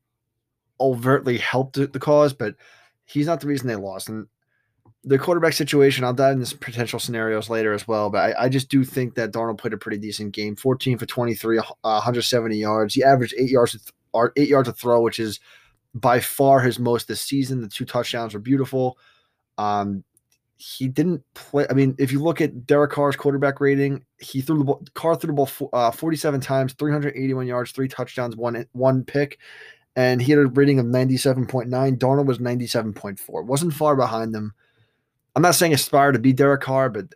overtly 0.80 1.38
help 1.38 1.74
the, 1.74 1.86
the 1.86 2.00
cause, 2.00 2.32
but 2.32 2.56
he's 3.04 3.28
not 3.28 3.38
the 3.38 3.46
reason 3.46 3.68
they 3.68 3.76
lost. 3.76 4.08
And 4.08 4.26
the 5.04 5.16
quarterback 5.16 5.52
situation, 5.52 6.02
I'll 6.02 6.12
dive 6.12 6.36
into 6.36 6.58
potential 6.58 6.98
scenarios 6.98 7.48
later 7.48 7.72
as 7.72 7.86
well, 7.86 8.10
but 8.10 8.36
I, 8.36 8.46
I, 8.46 8.48
just 8.48 8.68
do 8.68 8.82
think 8.82 9.14
that 9.14 9.30
Darnold 9.30 9.58
played 9.58 9.74
a 9.74 9.78
pretty 9.78 9.98
decent 9.98 10.32
game 10.32 10.56
14 10.56 10.98
for 10.98 11.06
23, 11.06 11.60
uh, 11.60 11.62
170 11.84 12.56
yards. 12.56 12.94
He 12.94 13.04
averaged 13.04 13.34
eight 13.38 13.50
yards, 13.50 13.92
eight 14.36 14.48
yards 14.48 14.68
of 14.68 14.76
throw, 14.76 15.00
which 15.00 15.20
is 15.20 15.38
by 15.94 16.18
far 16.18 16.58
his 16.58 16.80
most 16.80 17.06
this 17.06 17.20
season. 17.20 17.60
The 17.60 17.68
two 17.68 17.84
touchdowns 17.84 18.34
were 18.34 18.40
beautiful. 18.40 18.98
Um, 19.56 20.02
he 20.58 20.88
didn't 20.88 21.22
play. 21.34 21.66
I 21.70 21.72
mean, 21.72 21.94
if 21.98 22.10
you 22.10 22.20
look 22.20 22.40
at 22.40 22.66
Derek 22.66 22.90
Carr's 22.90 23.14
quarterback 23.14 23.60
rating, 23.60 24.04
he 24.18 24.40
threw 24.40 24.58
the 24.58 24.64
ball. 24.64 24.84
Carr 24.94 25.14
threw 25.14 25.28
the 25.28 25.32
ball 25.32 25.48
uh, 25.72 25.92
47 25.92 26.40
times, 26.40 26.72
381 26.72 27.46
yards, 27.46 27.70
three 27.70 27.86
touchdowns, 27.86 28.36
one 28.36 28.66
one 28.72 29.04
pick, 29.04 29.38
and 29.94 30.20
he 30.20 30.32
had 30.32 30.40
a 30.40 30.46
rating 30.46 30.80
of 30.80 30.86
97.9. 30.86 31.68
Darnold 31.98 32.26
was 32.26 32.38
97.4. 32.38 33.44
wasn't 33.44 33.72
far 33.72 33.94
behind 33.94 34.34
them. 34.34 34.52
I'm 35.36 35.42
not 35.42 35.54
saying 35.54 35.72
aspire 35.72 36.10
to 36.10 36.18
be 36.18 36.32
Derek 36.32 36.62
Carr, 36.62 36.90
but 36.90 37.14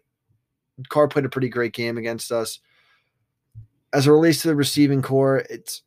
Carr 0.89 1.09
played 1.09 1.25
a 1.25 1.29
pretty 1.29 1.49
great 1.49 1.73
game 1.73 1.99
against 1.99 2.31
us. 2.31 2.61
As 3.93 4.07
it 4.07 4.11
relates 4.11 4.43
to 4.43 4.49
the 4.49 4.55
receiving 4.55 5.03
corps, 5.03 5.45
it's 5.51 5.83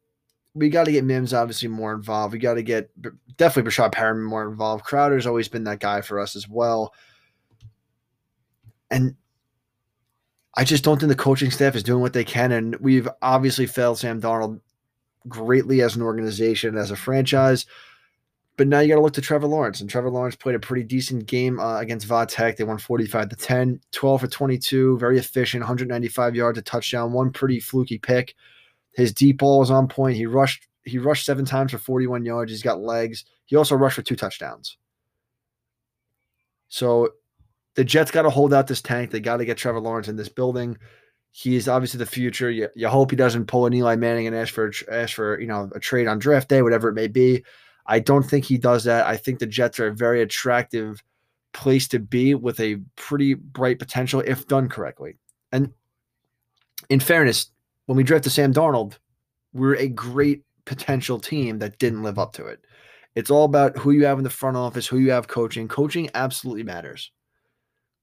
we 0.53 0.69
got 0.69 0.85
to 0.85 0.91
get 0.91 1.05
Mims 1.05 1.33
obviously 1.33 1.69
more 1.69 1.93
involved. 1.93 2.33
We 2.33 2.39
got 2.39 2.55
to 2.55 2.63
get 2.63 2.89
definitely 3.38 3.69
Breshad 3.69 3.93
Perriman 3.93 4.24
more 4.24 4.47
involved. 4.50 4.83
Crowder's 4.83 5.25
always 5.25 5.47
been 5.47 5.63
that 5.65 5.79
guy 5.79 6.01
for 6.01 6.19
us 6.19 6.35
as 6.35 6.50
well. 6.50 6.93
And 8.92 9.15
I 10.56 10.63
just 10.63 10.84
don't 10.84 11.00
think 11.00 11.10
the 11.10 11.15
coaching 11.15 11.51
staff 11.51 11.75
is 11.75 11.84
doing 11.84 12.01
what 12.01 12.13
they 12.13 12.24
can. 12.24 12.51
And 12.51 12.75
we've 12.77 13.10
obviously 13.22 13.65
failed 13.65 14.00
Sam 14.00 14.22
Darnold 14.22 14.62
greatly 15.27 15.82
as 15.82 15.96
an 15.96 16.01
organization, 16.01 16.77
as 16.77 16.92
a 16.92 16.96
franchise. 16.96 17.65
But 18.58 18.68
now 18.68 18.80
you 18.80 18.88
got 18.88 18.96
to 18.96 19.01
look 19.01 19.13
to 19.13 19.22
Trevor 19.22 19.48
Lawrence, 19.48 19.82
and 19.82 19.89
Trevor 19.89 20.10
Lawrence 20.10 20.38
played 20.38 20.56
a 20.56 20.60
pretty 20.60 20.84
decent 20.84 21.25
game 21.25 21.60
uh, 21.60 21.80
against 21.80 22.08
Vatech. 22.08 22.56
They 22.56 22.63
won 22.63 22.77
45 22.77 23.30
to 23.30 23.36
10, 23.36 23.82
12 23.92 24.22
for 24.22 24.27
22, 24.27 24.98
very 24.98 25.18
efficient, 25.18 25.62
195 25.62 26.36
yards, 26.36 26.58
a 26.58 26.62
touchdown, 26.62 27.12
one 27.12 27.32
pretty 27.32 27.60
fluky 27.60 27.98
pick. 27.98 28.34
His 28.94 29.12
deep 29.12 29.39
ball 29.39 29.60
was 29.60 29.72
on 29.72 29.89
point. 29.89 30.15
He 30.15 30.25
rushed 30.25 30.68
he 30.84 31.00
rushed 31.00 31.25
seven 31.25 31.46
times 31.46 31.72
for 31.72 31.80
41 31.80 32.25
yards. 32.25 32.51
He's 32.51 32.62
got 32.62 32.80
legs. 32.80 33.25
He 33.46 33.56
also 33.56 33.75
rushed 33.75 33.96
for 33.96 34.04
two 34.04 34.15
touchdowns. 34.15 34.77
So 36.70 37.10
the 37.75 37.84
Jets 37.84 38.12
got 38.12 38.24
to 38.24 38.29
hold 38.29 38.53
out 38.53 38.67
this 38.67 38.82
tank. 38.82 39.12
They 39.12 39.20
got 39.20 39.38
to 39.38 39.46
get 39.46 39.58
Trevor 39.58 39.79
Lawrence 39.79 40.08
in 40.08 40.15
this 40.15 40.29
building. 40.29 40.77
He's 41.32 41.67
obviously 41.67 41.98
the 41.98 42.05
future. 42.05 42.50
You, 42.50 42.70
you 42.75 42.88
hope 42.88 43.12
he 43.12 43.17
doesn't 43.17 43.48
pull 43.48 43.65
an 43.65 43.74
Eli 43.74 43.96
Manning 43.98 44.27
and 44.27 44.36
ask 44.36 44.53
for 44.53 44.72
ask 44.89 45.13
for 45.13 45.39
you 45.39 45.48
know 45.48 45.70
a 45.75 45.79
trade 45.79 46.08
on 46.08 46.17
draft 46.17 46.48
day, 46.48 46.62
whatever 46.62 46.89
it 46.89 46.94
may 46.94 47.08
be. 47.08 47.44
I 47.86 48.00
don't 48.00 48.24
think 48.24 48.46
he 48.46 48.58
does 48.58 48.86
that. 48.86 49.05
I 49.05 49.17
think 49.17 49.39
the 49.39 49.46
Jets 49.46 49.79
are 49.79 49.88
a 49.88 49.96
very 49.96 50.22
attractive 50.22 51.03
place 51.53 51.88
to 51.89 52.00
be 52.00 52.34
with 52.36 52.60
a 52.60 52.77
pretty 52.96 53.34
bright 53.34 53.79
potential 53.79 54.24
if 54.25 54.48
done 54.48 54.70
correctly. 54.70 55.17
And 55.51 55.72
in 56.89 57.00
fairness, 57.00 57.51
when 57.86 57.96
we 57.96 58.03
drafted 58.03 58.32
Sam 58.32 58.53
Darnold, 58.53 58.98
we 59.53 59.67
are 59.67 59.75
a 59.75 59.88
great 59.88 60.44
potential 60.65 61.20
team 61.20 61.60
that 61.60 61.77
didn't 61.77 62.03
live 62.03 62.17
up 62.17 62.34
to 62.34 62.46
it. 62.46 62.60
It's 63.15 63.32
all 63.32 63.46
about 63.46 63.77
who 63.77 63.91
you 63.91 64.05
have 64.05 64.17
in 64.17 64.24
the 64.24 64.29
front 64.29 64.58
office, 64.58 64.88
who 64.88 64.98
you 64.98 65.12
have 65.12 65.27
coaching. 65.27 65.67
Coaching 65.67 66.10
absolutely 66.13 66.63
matters. 66.63 67.12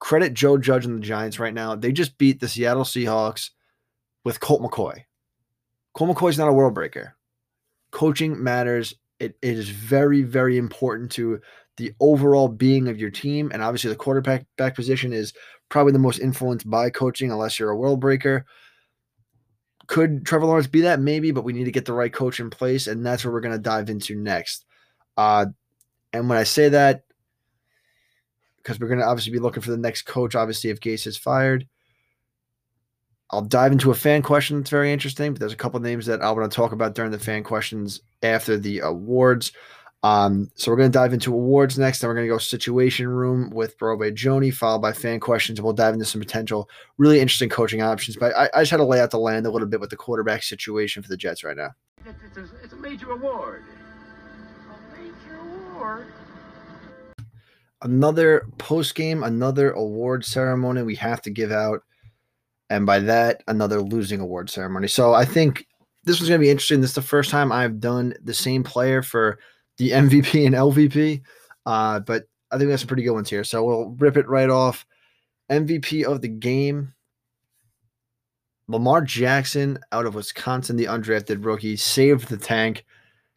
Credit 0.03 0.35
Joe 0.35 0.59
Judge 0.59 0.85
and 0.85 0.97
the 0.97 1.07
Giants 1.07 1.39
right 1.39 1.55
now. 1.55 1.77
They 1.77 1.93
just 1.93 2.19
beat 2.19 2.41
the 2.41 2.49
Seattle 2.49 2.83
Seahawks 2.83 3.51
with 4.25 4.41
Colt 4.41 4.61
McCoy. 4.61 5.05
Colt 5.95 6.11
McCoy's 6.11 6.37
not 6.37 6.49
a 6.49 6.53
world 6.53 6.75
breaker. 6.75 7.15
Coaching 7.93 8.43
matters. 8.43 8.95
It, 9.21 9.37
it 9.41 9.57
is 9.57 9.69
very, 9.69 10.23
very 10.23 10.59
important 10.59 11.13
to 11.13 11.41
the 11.77 11.93
overall 12.01 12.49
being 12.49 12.89
of 12.89 12.99
your 12.99 13.11
team. 13.11 13.53
And 13.55 13.63
obviously, 13.63 13.91
the 13.91 13.97
quarterback 13.97 14.45
back 14.59 14.75
position 14.75 15.13
is 15.13 15.35
probably 15.69 15.93
the 15.93 16.01
most 16.01 16.19
influenced 16.19 16.69
by 16.69 16.91
coaching, 16.91 17.31
unless 17.31 17.61
you're 17.61 17.71
a 17.71 17.77
world 17.77 18.01
breaker. 18.01 18.45
Could 19.87 20.27
Trevor 20.27 20.47
Lawrence 20.47 20.67
be 20.67 20.81
that? 20.81 20.99
Maybe, 20.99 21.31
but 21.31 21.45
we 21.45 21.53
need 21.53 21.67
to 21.67 21.71
get 21.71 21.85
the 21.85 21.93
right 21.93 22.13
coach 22.13 22.41
in 22.41 22.51
place, 22.51 22.89
and 22.89 23.07
that's 23.07 23.25
what 23.25 23.33
we're 23.33 23.41
going 23.41 23.55
to 23.55 23.63
dive 23.63 23.89
into 23.89 24.17
next. 24.17 24.65
Uh, 25.17 25.47
and 26.13 26.29
when 26.29 26.39
I 26.39 26.43
say 26.43 26.71
that, 26.71 27.05
because 28.63 28.79
we're 28.79 28.89
going 28.89 29.01
to 29.01 29.07
obviously 29.07 29.33
be 29.33 29.39
looking 29.39 29.63
for 29.63 29.71
the 29.71 29.77
next 29.77 30.03
coach, 30.03 30.35
obviously, 30.35 30.71
if 30.71 30.81
Gase 30.81 31.07
is 31.07 31.17
fired. 31.17 31.67
I'll 33.31 33.43
dive 33.43 33.73
into 33.73 33.91
a 33.91 33.95
fan 33.95 34.21
question 34.23 34.59
that's 34.59 34.71
very 34.71 34.93
interesting, 34.93 35.33
but 35.33 35.41
there's 35.41 35.55
a 35.55 35.57
couple 35.57 35.81
names 35.81 36.07
that 36.07 36.21
I 36.21 36.31
want 36.31 36.51
to 36.51 36.55
talk 36.55 36.73
about 36.73 36.95
during 36.95 37.11
the 37.11 37.19
fan 37.19 37.43
questions 37.43 38.03
after 38.23 38.59
the 38.59 38.81
awards. 38.81 39.53
Um, 40.03 40.51
so 40.55 40.71
we're 40.71 40.77
going 40.77 40.91
to 40.91 40.99
dive 40.99 41.13
into 41.13 41.33
awards 41.33 41.79
next. 41.79 42.01
Then 42.01 42.09
we're 42.09 42.15
going 42.15 42.27
to 42.27 42.33
go 42.35 42.39
situation 42.39 43.09
room 43.09 43.51
with 43.51 43.79
Broadway 43.79 44.11
Joni, 44.11 44.53
followed 44.53 44.81
by 44.81 44.93
fan 44.93 45.21
questions. 45.21 45.59
And 45.59 45.65
we'll 45.65 45.75
dive 45.75 45.95
into 45.95 46.05
some 46.05 46.21
potential 46.21 46.69
really 46.99 47.21
interesting 47.21 47.49
coaching 47.49 47.83
options. 47.83 48.17
But 48.17 48.37
I, 48.37 48.51
I 48.53 48.63
just 48.63 48.73
had 48.73 48.79
to 48.79 48.85
lay 48.85 49.01
out 49.01 49.13
the 49.13 49.19
land 49.19 49.47
a 49.47 49.51
little 49.51 49.69
bit 49.69 49.81
with 49.81 49.91
the 49.91 49.97
quarterback 49.97 50.43
situation 50.43 51.03
for 51.03 51.09
the 51.09 51.17
Jets 51.17 51.45
right 51.45 51.57
now. 51.57 51.71
It's 52.05 52.37
a, 52.37 52.49
it's 52.65 52.73
a 52.73 52.77
major 52.77 53.13
award. 53.13 53.63
A 54.69 55.01
major 55.01 55.39
award. 55.39 56.07
Another 57.83 58.47
post 58.59 58.95
game, 58.95 59.23
another 59.23 59.73
award 59.73 60.25
ceremony 60.25 60.83
we 60.83 60.95
have 60.97 61.21
to 61.23 61.31
give 61.31 61.53
out. 61.53 61.83
And 62.71 62.87
by 62.87 63.01
that, 63.01 63.43
another 63.49 63.81
losing 63.81 64.21
award 64.21 64.49
ceremony. 64.49 64.89
So 64.89 65.13
I 65.15 65.25
think 65.25 65.67
this 66.05 66.21
was 66.21 66.29
going 66.29 66.41
to 66.41 66.45
be 66.45 66.51
interesting. 66.51 66.81
This 66.81 66.91
is 66.91 66.97
the 66.97 67.03
first 67.03 67.31
time 67.31 67.53
I've 67.53 67.81
done 67.81 68.15
the 68.23 68.35
same 68.35 68.63
player 68.63 69.03
for 69.03 69.39
the 69.77 69.91
MVP 69.93 70.47
and 70.47 70.55
LVP. 70.55 71.23
Uh, 71.67 72.01
but 72.01 72.25
I 72.51 72.57
think 72.57 72.67
we 72.67 72.73
have 72.73 72.81
some 72.81 72.89
pretty 72.89 73.03
good 73.03 73.13
ones 73.13 73.31
here. 73.31 73.45
So 73.45 73.65
we'll 73.65 73.91
rip 73.99 74.17
it 74.17 74.29
right 74.29 74.51
off. 74.51 74.87
MVP 75.51 76.05
of 76.05 76.21
the 76.21 76.29
game. 76.29 76.95
Lamar 78.69 79.03
Jackson 79.03 79.79
out 79.91 80.07
of 80.07 80.15
Wisconsin, 80.15 80.77
the 80.77 80.87
undrafted 80.87 81.45
rookie, 81.45 81.77
saved 81.77 82.29
the 82.29 82.37
tank, 82.37 82.85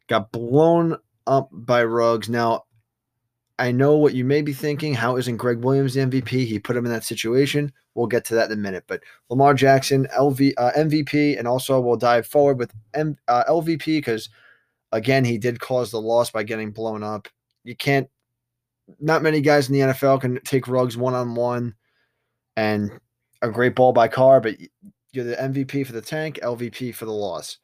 got 0.06 0.32
blown 0.32 0.96
up 1.26 1.50
by 1.52 1.84
Ruggs. 1.84 2.28
Now, 2.28 2.64
I 3.58 3.72
know 3.72 3.96
what 3.96 4.14
you 4.14 4.24
may 4.24 4.42
be 4.42 4.52
thinking. 4.52 4.94
How 4.94 5.16
isn't 5.16 5.38
Gregg 5.38 5.58
Williams 5.58 5.94
the 5.94 6.00
MVP? 6.00 6.28
He 6.46 6.58
put 6.58 6.76
him 6.76 6.84
in 6.84 6.92
that 6.92 7.04
situation. 7.04 7.72
We'll 7.94 8.06
get 8.06 8.24
to 8.26 8.34
that 8.34 8.50
in 8.50 8.58
a 8.58 8.60
minute. 8.60 8.84
But 8.86 9.02
Lamar 9.30 9.54
Jackson, 9.54 10.06
LV, 10.16 10.52
uh, 10.58 10.72
MVP, 10.76 11.38
and 11.38 11.48
also 11.48 11.80
we'll 11.80 11.96
dive 11.96 12.26
forward 12.26 12.58
with 12.58 12.72
M, 12.94 13.16
uh, 13.28 13.44
LVP 13.48 13.84
because– 13.84 14.28
Again, 14.92 15.24
he 15.24 15.36
did 15.36 15.60
cause 15.60 15.90
the 15.90 16.00
loss 16.00 16.30
by 16.30 16.42
getting 16.42 16.70
blown 16.70 17.02
up. 17.02 17.28
You 17.64 17.74
can't, 17.74 18.08
not 19.00 19.22
many 19.22 19.40
guys 19.40 19.68
in 19.68 19.74
the 19.74 19.92
NFL 19.92 20.20
can 20.20 20.40
take 20.42 20.68
Ruggs 20.68 20.96
one 20.96 21.14
on 21.14 21.34
one 21.34 21.74
and 22.56 22.90
a 23.42 23.50
great 23.50 23.74
ball 23.74 23.92
by 23.92 24.08
Carr, 24.08 24.40
but 24.40 24.56
you're 25.12 25.24
the 25.24 25.36
MVP 25.36 25.86
for 25.86 25.92
the 25.92 26.00
tank, 26.00 26.38
LVP 26.42 26.94
for 26.94 27.04
the 27.04 27.12
loss. 27.12 27.58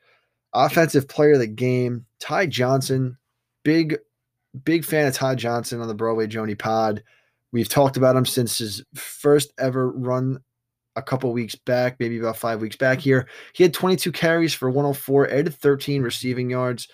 Offensive 0.53 1.09
player 1.09 1.33
of 1.33 1.39
the 1.39 1.47
game, 1.47 2.05
Ty 2.19 2.47
Johnson. 2.47 3.17
Big, 3.63 3.97
big 4.59 4.85
fan 4.85 5.07
of 5.07 5.15
Ty 5.15 5.37
Johnson 5.37 5.81
on 5.81 5.89
the 5.89 5.95
Broadway 5.95 6.27
Joni 6.27 6.59
pod. 6.59 7.03
We've 7.53 7.69
talked 7.69 7.97
about 7.97 8.17
him 8.17 8.27
since 8.27 8.59
his 8.59 8.83
first 8.95 9.53
ever 9.59 9.91
run 9.91 10.39
a 10.97 11.03
couple 11.03 11.33
weeks 11.33 11.55
back, 11.55 11.97
maybe 12.01 12.19
about 12.19 12.37
five 12.37 12.61
weeks 12.61 12.77
back 12.77 12.99
here. 13.01 13.29
He 13.55 13.63
had 13.63 13.75
22 13.75 14.13
carries 14.13 14.55
for 14.55 14.71
104, 14.71 15.31
added 15.31 15.55
13 15.55 16.03
receiving 16.03 16.51
yards 16.51 16.89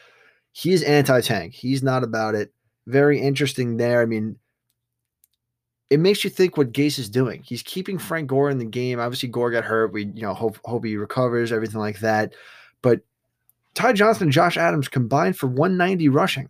he's 0.58 0.82
anti-tank. 0.82 1.54
He's 1.54 1.84
not 1.84 2.02
about 2.02 2.34
it. 2.34 2.52
Very 2.86 3.20
interesting 3.20 3.76
there. 3.76 4.02
I 4.02 4.06
mean, 4.06 4.36
it 5.88 6.00
makes 6.00 6.24
you 6.24 6.30
think 6.30 6.56
what 6.56 6.72
Gase 6.72 6.98
is 6.98 7.08
doing. 7.08 7.42
He's 7.44 7.62
keeping 7.62 7.96
Frank 7.96 8.28
Gore 8.28 8.50
in 8.50 8.58
the 8.58 8.64
game. 8.64 8.98
Obviously, 8.98 9.28
Gore 9.28 9.52
got 9.52 9.64
hurt. 9.64 9.92
We, 9.92 10.06
you 10.06 10.22
know, 10.22 10.34
hope 10.34 10.58
hope 10.64 10.84
he 10.84 10.96
recovers, 10.96 11.52
everything 11.52 11.80
like 11.80 12.00
that. 12.00 12.34
But 12.82 13.00
Ty 13.74 13.92
Johnson 13.92 14.24
and 14.24 14.32
Josh 14.32 14.56
Adams 14.56 14.88
combined 14.88 15.38
for 15.38 15.46
190 15.46 16.08
rushing. 16.08 16.48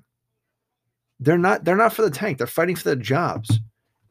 They're 1.20 1.38
not 1.38 1.64
they're 1.64 1.76
not 1.76 1.92
for 1.92 2.02
the 2.02 2.10
tank. 2.10 2.38
They're 2.38 2.46
fighting 2.46 2.76
for 2.76 2.84
their 2.84 2.96
jobs. 2.96 3.60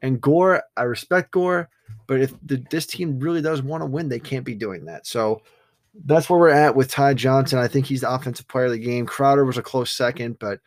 And 0.02 0.20
Gore, 0.20 0.62
I 0.76 0.82
respect 0.82 1.32
Gore, 1.32 1.68
but 2.06 2.20
if 2.20 2.32
the, 2.42 2.64
this 2.70 2.86
team 2.86 3.18
really 3.18 3.42
does 3.42 3.62
want 3.62 3.82
to 3.82 3.86
win, 3.86 4.08
they 4.08 4.20
can't 4.20 4.44
be 4.44 4.54
doing 4.54 4.84
that. 4.84 5.06
So 5.06 5.42
that's 6.04 6.30
where 6.30 6.38
we're 6.38 6.50
at 6.50 6.76
with 6.76 6.90
Ty 6.90 7.14
Johnson. 7.14 7.58
I 7.58 7.68
think 7.68 7.86
he's 7.86 8.02
the 8.02 8.12
offensive 8.12 8.46
player 8.48 8.66
of 8.66 8.72
the 8.72 8.78
game. 8.78 9.06
Crowder 9.06 9.44
was 9.44 9.58
a 9.58 9.62
close 9.62 9.90
second, 9.90 10.38
but 10.38 10.60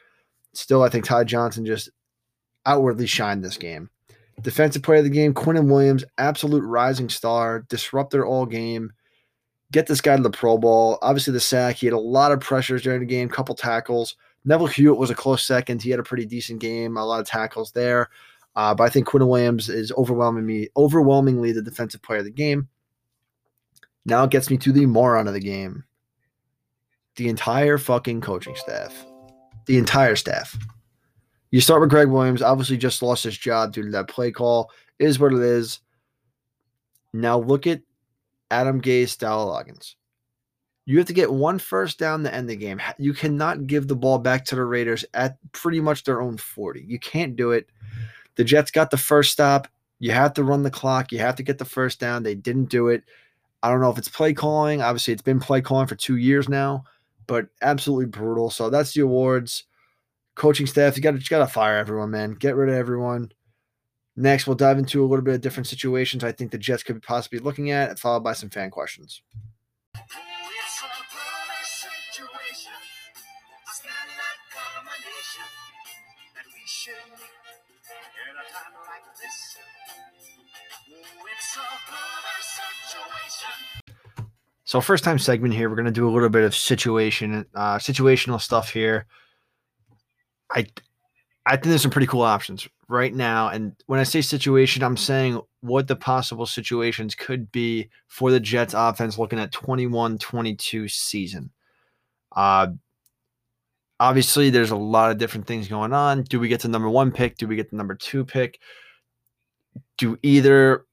still, 0.53 0.83
I 0.83 0.89
think 0.89 1.05
Ty 1.05 1.25
Johnson 1.25 1.65
just 1.65 1.89
outwardly 2.65 3.07
shined 3.07 3.43
this 3.43 3.57
game. 3.57 3.89
Defensive 4.41 4.83
player 4.83 5.00
of 5.00 5.03
the 5.03 5.10
game, 5.10 5.33
Quinnen 5.33 5.69
Williams, 5.69 6.03
absolute 6.17 6.63
rising 6.63 7.10
star, 7.10 7.65
disruptor 7.69 8.25
all 8.25 8.45
game. 8.45 8.91
Get 9.71 9.88
this 9.88 10.01
guy 10.01 10.17
to 10.17 10.24
the 10.24 10.29
Pro 10.29 10.57
Bowl. 10.57 10.98
Obviously, 11.01 11.33
the 11.33 11.39
sack. 11.39 11.77
He 11.77 11.86
had 11.86 11.93
a 11.93 12.00
lot 12.00 12.31
of 12.31 12.41
pressures 12.41 12.81
during 12.81 13.00
the 13.00 13.05
game, 13.05 13.29
couple 13.29 13.55
tackles. 13.55 14.15
Neville 14.43 14.67
Hewitt 14.67 14.98
was 14.98 15.10
a 15.10 15.15
close 15.15 15.43
second. 15.43 15.81
He 15.81 15.91
had 15.91 16.00
a 16.00 16.03
pretty 16.03 16.25
decent 16.25 16.60
game, 16.60 16.98
a 16.98 17.05
lot 17.05 17.19
of 17.21 17.27
tackles 17.27 17.71
there. 17.71 18.10
Uh, 18.55 18.74
but 18.74 18.83
I 18.83 18.89
think 18.89 19.07
Quinnen 19.07 19.29
Williams 19.29 19.69
is 19.69 19.91
overwhelming 19.93 20.45
me, 20.45 20.67
overwhelmingly 20.75 21.51
the 21.51 21.62
defensive 21.62 22.01
player 22.01 22.19
of 22.19 22.25
the 22.25 22.31
game. 22.31 22.67
Now 24.05 24.24
it 24.24 24.31
gets 24.31 24.50
me 24.50 24.57
to 24.57 24.71
the 24.71 24.86
moron 24.86 25.27
of 25.27 25.33
the 25.33 25.39
game. 25.39 25.83
The 27.15 27.29
entire 27.29 27.77
fucking 27.77 28.21
coaching 28.21 28.55
staff. 28.55 29.05
The 29.67 29.77
entire 29.77 30.15
staff. 30.15 30.57
You 31.51 31.62
start 31.62 31.81
with 31.81 31.89
Gregg 31.89 32.07
Williams, 32.07 32.41
obviously 32.41 32.77
just 32.77 33.01
lost 33.01 33.25
his 33.25 33.38
job 33.38 33.74
due 33.74 33.83
to 33.83 33.91
that 33.91 34.07
play 34.07 34.31
call. 34.31 34.71
Is 35.00 35.19
what 35.19 35.33
it 35.33 35.39
is. 35.39 35.79
Now 37.13 37.39
look 37.39 37.67
at 37.67 37.81
Adam 38.50 38.81
Gase, 38.81 39.17
Dowell 39.17 39.48
Loggains. 39.48 39.95
You 40.85 40.97
have 40.97 41.07
to 41.07 41.13
get 41.13 41.31
one 41.31 41.59
first 41.59 42.00
down 42.00 42.23
to 42.23 42.33
end 42.33 42.50
the 42.50 42.55
game. 42.55 42.81
You 42.97 43.13
cannot 43.13 43.67
give 43.67 43.88
the 43.88 43.95
ball 43.95 44.17
back 44.17 44.45
to 44.45 44.55
the 44.55 44.65
Raiders 44.65 45.05
at 45.13 45.38
pretty 45.51 45.79
much 45.79 46.03
their 46.03 46.21
own 46.21 46.38
40. 46.38 46.83
You 46.88 47.00
can't 47.00 47.35
do 47.35 47.51
it. 47.51 47.67
The 48.35 48.43
Jets 48.43 48.71
got 48.71 48.89
the 48.89 48.97
first 48.97 49.31
stop. 49.31 49.67
You 50.00 50.11
have 50.11 50.33
to 50.33 50.43
run 50.43 50.63
the 50.63 50.71
clock. 50.71 51.11
You 51.11 51.19
have 51.19 51.35
to 51.35 51.43
get 51.43 51.59
the 51.59 51.65
first 51.65 52.00
down. 52.00 52.23
They 52.23 52.33
didn't 52.33 52.65
do 52.65 52.88
it. 52.88 53.03
I 53.61 53.69
don't 53.69 53.81
know 53.81 53.91
if 53.91 54.00
it's 54.00 54.09
play 54.09 54.33
calling. 54.33 54.81
Obviously, 54.81 55.13
it's 55.13 55.21
been 55.21 55.39
play 55.39 55.61
calling 55.61 55.85
for 55.85 55.95
two 55.95 56.15
years 56.15 56.50
now, 56.50 56.85
but 57.27 57.47
absolutely 57.61 58.07
brutal. 58.07 58.50
So 58.50 58.71
that's 58.71 58.93
the 58.93 59.01
awards. 59.01 59.65
Coaching 60.33 60.65
staff, 60.65 60.97
you 60.97 61.03
got 61.03 61.11
to 61.11 61.29
got 61.29 61.39
to 61.39 61.47
fire 61.47 61.77
everyone, 61.77 62.09
man. 62.09 62.33
Get 62.33 62.55
rid 62.55 62.69
of 62.69 62.75
everyone. 62.75 63.31
Next, 64.15 64.47
we'll 64.47 64.55
dive 64.55 64.79
into 64.79 65.03
a 65.03 65.07
little 65.07 65.23
bit 65.23 65.35
of 65.35 65.41
different 65.41 65.67
situations 65.67 66.23
I 66.23 66.31
think 66.31 66.51
the 66.51 66.57
Jets 66.57 66.83
could 66.83 66.95
be 66.95 67.01
possibly 67.01 67.39
looking 67.39 67.69
at, 67.71 68.00
followed 68.00 68.23
by 68.23 68.33
some 68.33 68.50
fan 68.50 68.71
questions. 68.71 69.21
So 84.63 84.79
first 84.79 85.03
time 85.03 85.19
segment 85.19 85.53
here, 85.53 85.69
we're 85.69 85.75
gonna 85.75 85.91
do 85.91 86.07
a 86.07 86.12
little 86.12 86.29
bit 86.29 86.43
of 86.43 86.55
situation, 86.55 87.45
uh, 87.55 87.77
situational 87.77 88.39
stuff 88.39 88.69
here. 88.69 89.05
I, 90.50 90.65
I 91.45 91.51
think 91.51 91.65
there's 91.65 91.81
some 91.81 91.91
pretty 91.91 92.07
cool 92.07 92.21
options 92.21 92.67
right 92.88 93.13
now. 93.13 93.50
And 93.50 93.75
when 93.88 94.00
I 94.00 94.03
say 94.03 94.21
situation, 94.21 94.83
I'm 94.83 94.98
saying 94.98 95.41
what 95.62 95.88
the 95.88 95.95
possible 95.95 96.45
situations 96.45 97.15
could 97.15 97.51
be 97.51 97.89
for 98.07 98.31
the 98.31 98.39
Jets 98.39 98.74
offense 98.77 99.17
looking 99.17 99.39
at 99.39 99.51
21 99.51 100.17
22 100.17 100.88
season. 100.88 101.51
Uh, 102.36 102.67
obviously, 104.00 104.50
there's 104.50 104.71
a 104.71 104.75
lot 104.75 105.12
of 105.12 105.17
different 105.17 105.48
things 105.48 105.67
going 105.67 105.93
on. 105.93 106.24
Do 106.24 106.39
we 106.39 106.48
get 106.48 106.62
the 106.62 106.67
number 106.67 106.89
one 106.89 107.12
pick? 107.12 107.38
Do 107.38 107.48
we 107.48 107.55
get 107.55 107.69
the 107.69 107.77
number 107.77 107.95
two 107.95 108.24
pick? 108.24 108.60
Do 109.98 110.17
either 110.21 110.86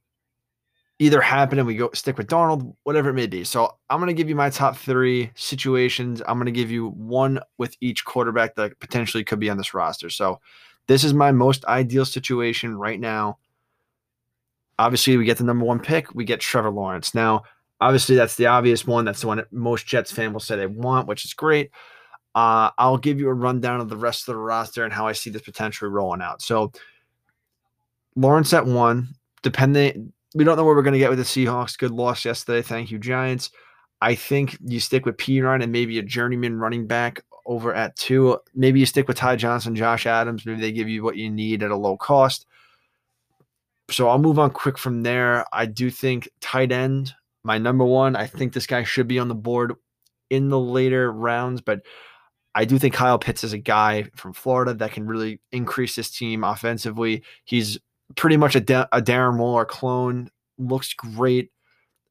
either 0.98 1.20
happen 1.20 1.58
and 1.58 1.66
we 1.66 1.76
go 1.76 1.90
stick 1.94 2.18
with 2.18 2.26
Darnold, 2.26 2.74
whatever 2.82 3.10
it 3.10 3.14
may 3.14 3.26
be. 3.26 3.44
So 3.44 3.76
I'm 3.88 4.00
going 4.00 4.08
to 4.08 4.14
give 4.14 4.28
you 4.28 4.34
my 4.34 4.50
top 4.50 4.76
three 4.76 5.30
situations. 5.36 6.20
I'm 6.26 6.38
going 6.38 6.46
to 6.46 6.52
give 6.52 6.70
you 6.70 6.88
one 6.88 7.40
with 7.56 7.76
each 7.80 8.04
quarterback 8.04 8.56
that 8.56 8.78
potentially 8.80 9.22
could 9.22 9.38
be 9.38 9.48
on 9.48 9.56
this 9.56 9.74
roster. 9.74 10.10
So 10.10 10.40
this 10.88 11.04
is 11.04 11.14
my 11.14 11.30
most 11.30 11.64
ideal 11.66 12.04
situation 12.04 12.76
right 12.76 12.98
now. 12.98 13.38
Obviously, 14.80 15.16
we 15.16 15.24
get 15.24 15.38
the 15.38 15.44
number 15.44 15.64
one 15.64 15.80
pick. 15.80 16.14
We 16.14 16.24
get 16.24 16.40
Trevor 16.40 16.70
Lawrence. 16.70 17.14
Now, 17.14 17.42
obviously, 17.80 18.16
that's 18.16 18.36
the 18.36 18.46
obvious 18.46 18.86
one. 18.86 19.04
That's 19.04 19.20
the 19.20 19.26
one 19.26 19.38
that 19.38 19.52
most 19.52 19.86
Jets 19.86 20.10
fan 20.10 20.32
will 20.32 20.40
say 20.40 20.56
they 20.56 20.66
want, 20.66 21.08
which 21.08 21.24
is 21.24 21.34
great. 21.34 21.70
Uh, 22.34 22.70
I'll 22.78 22.98
give 22.98 23.18
you 23.18 23.28
a 23.28 23.34
rundown 23.34 23.80
of 23.80 23.88
the 23.88 23.96
rest 23.96 24.28
of 24.28 24.34
the 24.34 24.40
roster 24.40 24.84
and 24.84 24.92
how 24.92 25.06
I 25.06 25.12
see 25.12 25.30
this 25.30 25.42
potentially 25.42 25.90
rolling 25.90 26.22
out. 26.22 26.42
So, 26.42 26.72
Lawrence 28.14 28.52
at 28.52 28.66
one, 28.66 29.08
depending 29.42 30.12
we 30.38 30.44
don't 30.44 30.56
know 30.56 30.64
what 30.64 30.76
we're 30.76 30.82
going 30.82 30.92
to 30.92 31.00
get 31.00 31.10
with 31.10 31.18
the 31.18 31.24
Seahawks. 31.24 31.76
Good 31.76 31.90
loss 31.90 32.24
yesterday. 32.24 32.62
Thank 32.62 32.92
you, 32.92 32.98
Giants. 32.98 33.50
I 34.00 34.14
think 34.14 34.56
you 34.64 34.78
stick 34.78 35.04
with 35.04 35.16
Perine 35.16 35.64
and 35.64 35.72
maybe 35.72 35.98
a 35.98 36.02
journeyman 36.02 36.60
running 36.60 36.86
back 36.86 37.20
over 37.44 37.74
at 37.74 37.96
two. 37.96 38.38
Maybe 38.54 38.78
you 38.78 38.86
stick 38.86 39.08
with 39.08 39.16
Ty 39.16 39.34
Johnson, 39.34 39.74
Josh 39.74 40.06
Adams. 40.06 40.46
Maybe 40.46 40.60
they 40.60 40.70
give 40.70 40.88
you 40.88 41.02
what 41.02 41.16
you 41.16 41.28
need 41.28 41.64
at 41.64 41.72
a 41.72 41.76
low 41.76 41.96
cost. 41.96 42.46
So 43.90 44.08
I'll 44.08 44.18
move 44.18 44.38
on 44.38 44.50
quick 44.50 44.78
from 44.78 45.02
there. 45.02 45.44
I 45.52 45.66
do 45.66 45.90
think 45.90 46.28
tight 46.40 46.70
end, 46.70 47.14
my 47.42 47.58
number 47.58 47.84
one. 47.84 48.14
I 48.14 48.26
think 48.28 48.52
this 48.52 48.66
guy 48.66 48.84
should 48.84 49.08
be 49.08 49.18
on 49.18 49.26
the 49.26 49.34
board 49.34 49.74
in 50.30 50.50
the 50.50 50.60
later 50.60 51.10
rounds, 51.10 51.62
but 51.62 51.80
I 52.54 52.64
do 52.64 52.78
think 52.78 52.94
Kyle 52.94 53.18
Pitts 53.18 53.42
is 53.42 53.54
a 53.54 53.58
guy 53.58 54.04
from 54.14 54.34
Florida 54.34 54.74
that 54.74 54.92
can 54.92 55.06
really 55.06 55.40
increase 55.50 55.96
this 55.96 56.10
team 56.10 56.44
offensively. 56.44 57.24
He's 57.44 57.78
pretty 58.16 58.36
much 58.36 58.56
a, 58.56 58.60
da- 58.60 58.86
a 58.92 59.00
Darren 59.00 59.38
Waller 59.38 59.64
clone. 59.64 60.30
Looks 60.58 60.92
great. 60.94 61.50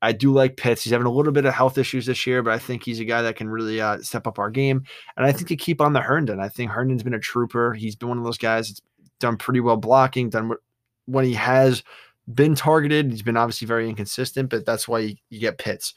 I 0.02 0.12
do 0.12 0.32
like 0.32 0.58
Pitts. 0.58 0.84
He's 0.84 0.92
having 0.92 1.08
a 1.08 1.12
little 1.12 1.34
bit 1.34 1.46
of 1.46 1.54
health 1.54 1.78
issues 1.78 2.06
this 2.06 2.28
year, 2.28 2.44
but 2.44 2.54
I 2.54 2.60
think 2.60 2.84
he's 2.84 3.00
a 3.00 3.06
guy 3.06 3.24
that 3.24 3.36
can 3.36 3.50
really 3.50 3.82
uh, 3.82 3.98
step 4.02 4.28
up 4.28 4.38
our 4.38 4.52
game. 4.52 4.84
And 5.16 5.26
I 5.26 5.32
think 5.32 5.50
you 5.50 5.58
keep 5.58 5.82
on 5.82 5.94
the 5.94 6.02
Herndon. 6.02 6.40
I 6.40 6.50
think 6.50 6.70
Herndon's 6.70 7.04
been 7.04 7.16
a 7.16 7.20
trooper. 7.20 7.74
He's 7.74 7.96
been 7.96 8.10
one 8.10 8.20
of 8.20 8.24
those 8.24 8.38
guys 8.38 8.70
that's 8.70 8.82
done 9.20 9.38
pretty 9.38 9.60
well 9.60 9.78
blocking, 9.78 10.30
done 10.30 10.50
what 10.50 10.60
when 11.06 11.26
he 11.26 11.34
has 11.34 11.84
been 12.32 12.54
targeted. 12.54 13.12
He's 13.12 13.24
been 13.24 13.38
obviously 13.38 13.66
very 13.66 13.90
inconsistent, 13.90 14.50
but 14.50 14.66
that's 14.66 14.88
why 14.88 15.00
you, 15.00 15.16
you 15.30 15.40
get 15.40 15.58
Pitts. 15.58 15.96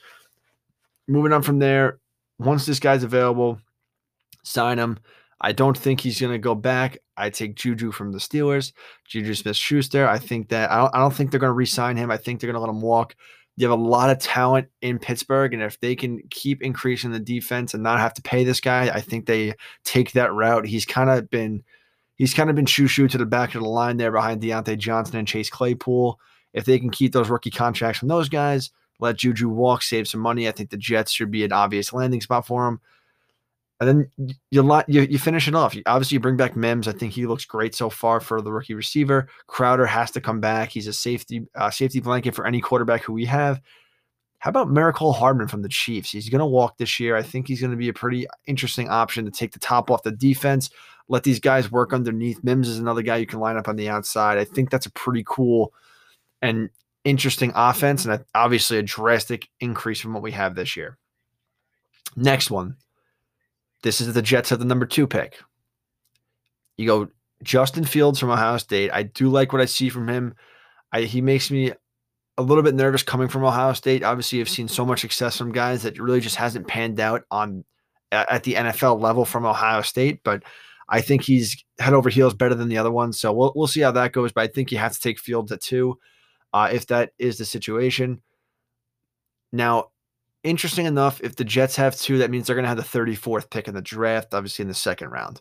Moving 1.06 1.32
on 1.32 1.42
from 1.42 1.58
there, 1.58 1.98
once 2.38 2.64
this 2.64 2.80
guy's 2.80 3.02
available, 3.02 3.60
sign 4.44 4.78
him. 4.78 4.98
I 5.40 5.52
don't 5.52 5.76
think 5.76 6.00
he's 6.00 6.20
going 6.20 6.32
to 6.32 6.38
go 6.38 6.54
back. 6.54 6.98
I 7.20 7.30
take 7.30 7.54
Juju 7.54 7.92
from 7.92 8.12
the 8.12 8.18
Steelers, 8.18 8.72
Juju 9.06 9.26
mm-hmm. 9.26 9.34
Smith 9.34 9.56
Schuster. 9.56 10.08
I 10.08 10.18
think 10.18 10.48
that 10.48 10.70
I 10.70 10.78
don't, 10.78 10.94
I 10.94 10.98
don't 10.98 11.14
think 11.14 11.30
they're 11.30 11.40
going 11.40 11.50
to 11.50 11.54
re 11.54 11.66
sign 11.66 11.96
him. 11.96 12.10
I 12.10 12.16
think 12.16 12.40
they're 12.40 12.50
going 12.50 12.60
to 12.60 12.66
let 12.66 12.74
him 12.74 12.80
walk. 12.82 13.14
You 13.56 13.68
have 13.68 13.78
a 13.78 13.82
lot 13.82 14.10
of 14.10 14.18
talent 14.18 14.68
in 14.80 14.98
Pittsburgh, 14.98 15.52
and 15.52 15.62
if 15.62 15.78
they 15.80 15.94
can 15.94 16.22
keep 16.30 16.62
increasing 16.62 17.10
the 17.10 17.20
defense 17.20 17.74
and 17.74 17.82
not 17.82 17.98
have 17.98 18.14
to 18.14 18.22
pay 18.22 18.44
this 18.44 18.60
guy, 18.60 18.88
I 18.88 19.00
think 19.00 19.26
they 19.26 19.54
take 19.84 20.12
that 20.12 20.32
route. 20.32 20.66
He's 20.66 20.86
kind 20.86 21.10
of 21.10 21.28
been 21.28 21.62
he's 22.16 22.34
kind 22.34 22.48
of 22.48 22.56
been 22.56 22.66
shoo 22.66 22.86
shoo 22.86 23.08
to 23.08 23.18
the 23.18 23.26
back 23.26 23.54
of 23.54 23.62
the 23.62 23.68
line 23.68 23.96
there 23.96 24.12
behind 24.12 24.40
Diontae 24.40 24.78
Johnson 24.78 25.16
and 25.16 25.28
Chase 25.28 25.50
Claypool. 25.50 26.18
If 26.52 26.64
they 26.64 26.78
can 26.78 26.90
keep 26.90 27.12
those 27.12 27.28
rookie 27.28 27.50
contracts 27.50 27.98
from 27.98 28.08
those 28.08 28.28
guys, 28.28 28.70
let 28.98 29.16
Juju 29.16 29.48
walk, 29.48 29.82
save 29.82 30.08
some 30.08 30.20
money. 30.20 30.48
I 30.48 30.52
think 30.52 30.70
the 30.70 30.76
Jets 30.76 31.12
should 31.12 31.30
be 31.30 31.44
an 31.44 31.52
obvious 31.52 31.92
landing 31.92 32.20
spot 32.20 32.46
for 32.46 32.66
him. 32.66 32.80
And 33.80 33.88
then 33.88 34.10
you 34.50 34.82
you, 34.88 35.00
you 35.02 35.18
finish 35.18 35.48
it 35.48 35.54
off. 35.54 35.74
Obviously, 35.86 36.16
you 36.16 36.20
bring 36.20 36.36
back 36.36 36.54
Mims. 36.54 36.86
I 36.86 36.92
think 36.92 37.14
he 37.14 37.26
looks 37.26 37.46
great 37.46 37.74
so 37.74 37.88
far 37.88 38.20
for 38.20 38.42
the 38.42 38.52
rookie 38.52 38.74
receiver. 38.74 39.26
Crowder 39.46 39.86
has 39.86 40.10
to 40.12 40.20
come 40.20 40.38
back. 40.38 40.68
He's 40.68 40.86
a 40.86 40.92
safety 40.92 41.46
uh, 41.54 41.70
safety 41.70 42.00
blanket 42.00 42.34
for 42.34 42.46
any 42.46 42.60
quarterback 42.60 43.02
who 43.02 43.14
we 43.14 43.24
have. 43.24 43.60
How 44.40 44.50
about 44.50 44.68
Mecole 44.68 45.14
Hardman 45.14 45.48
from 45.48 45.62
the 45.62 45.68
Chiefs? 45.68 46.10
He's 46.10 46.28
going 46.28 46.40
to 46.40 46.46
walk 46.46 46.78
this 46.78 46.98
year. 47.00 47.16
I 47.16 47.22
think 47.22 47.46
he's 47.46 47.60
going 47.60 47.72
to 47.72 47.76
be 47.76 47.88
a 47.88 47.94
pretty 47.94 48.26
interesting 48.46 48.88
option 48.88 49.24
to 49.24 49.30
take 49.30 49.52
the 49.52 49.58
top 49.58 49.90
off 49.90 50.02
the 50.02 50.12
defense. 50.12 50.70
Let 51.08 51.24
these 51.24 51.40
guys 51.40 51.70
work 51.70 51.92
underneath. 51.92 52.42
Mims 52.42 52.68
is 52.68 52.78
another 52.78 53.02
guy 53.02 53.16
you 53.16 53.26
can 53.26 53.40
line 53.40 53.56
up 53.56 53.68
on 53.68 53.76
the 53.76 53.88
outside. 53.88 54.38
I 54.38 54.44
think 54.44 54.70
that's 54.70 54.86
a 54.86 54.92
pretty 54.92 55.24
cool 55.26 55.74
and 56.40 56.70
interesting 57.04 57.52
offense, 57.54 58.04
and 58.04 58.24
obviously 58.34 58.78
a 58.78 58.82
drastic 58.82 59.48
increase 59.60 60.00
from 60.00 60.12
what 60.12 60.22
we 60.22 60.32
have 60.32 60.54
this 60.54 60.76
year. 60.76 60.98
Next 62.16 62.50
one, 62.50 62.76
this 63.82 64.00
is 64.00 64.12
the 64.12 64.22
Jets 64.22 64.50
have 64.50 64.58
the 64.58 64.64
number 64.64 64.86
two 64.86 65.06
pick. 65.06 65.38
You 66.76 66.86
go 66.86 67.08
Justin 67.42 67.84
Fields 67.84 68.18
from 68.18 68.30
Ohio 68.30 68.58
State. 68.58 68.90
I 68.92 69.04
do 69.04 69.28
like 69.28 69.52
what 69.52 69.62
I 69.62 69.66
see 69.66 69.88
from 69.88 70.08
him. 70.08 70.34
I, 70.92 71.02
he 71.02 71.20
makes 71.20 71.50
me 71.50 71.72
a 72.36 72.42
little 72.42 72.62
bit 72.62 72.74
nervous 72.74 73.02
coming 73.02 73.28
from 73.28 73.44
Ohio 73.44 73.72
State. 73.72 74.02
Obviously, 74.02 74.40
I've 74.40 74.48
seen 74.48 74.68
so 74.68 74.84
much 74.84 75.00
success 75.00 75.36
from 75.36 75.52
guys 75.52 75.82
that 75.82 75.98
really 75.98 76.20
just 76.20 76.36
hasn't 76.36 76.66
panned 76.66 77.00
out 77.00 77.22
on 77.30 77.64
at 78.12 78.42
the 78.42 78.54
NFL 78.54 79.00
level 79.00 79.24
from 79.24 79.46
Ohio 79.46 79.82
State. 79.82 80.20
But 80.24 80.42
I 80.88 81.00
think 81.00 81.22
he's 81.22 81.62
head 81.78 81.94
over 81.94 82.10
heels 82.10 82.34
better 82.34 82.54
than 82.54 82.68
the 82.68 82.78
other 82.78 82.90
ones. 82.90 83.18
So 83.18 83.32
we'll 83.32 83.52
we'll 83.54 83.66
see 83.66 83.80
how 83.80 83.92
that 83.92 84.12
goes. 84.12 84.32
But 84.32 84.42
I 84.42 84.46
think 84.48 84.72
you 84.72 84.78
have 84.78 84.92
to 84.92 85.00
take 85.00 85.18
Fields 85.18 85.52
at 85.52 85.60
two, 85.60 85.98
uh, 86.52 86.70
if 86.72 86.86
that 86.88 87.12
is 87.18 87.38
the 87.38 87.44
situation. 87.44 88.22
Now, 89.52 89.89
interesting 90.42 90.86
enough, 90.86 91.20
if 91.22 91.36
the 91.36 91.44
Jets 91.44 91.76
have 91.76 91.96
two, 91.96 92.18
that 92.18 92.30
means 92.30 92.46
they're 92.46 92.56
going 92.56 92.64
to 92.64 92.68
have 92.68 92.76
the 92.76 92.82
34th 92.82 93.50
pick 93.50 93.68
in 93.68 93.74
the 93.74 93.82
draft, 93.82 94.34
obviously 94.34 94.62
in 94.62 94.68
the 94.68 94.74
second 94.74 95.10
round. 95.10 95.40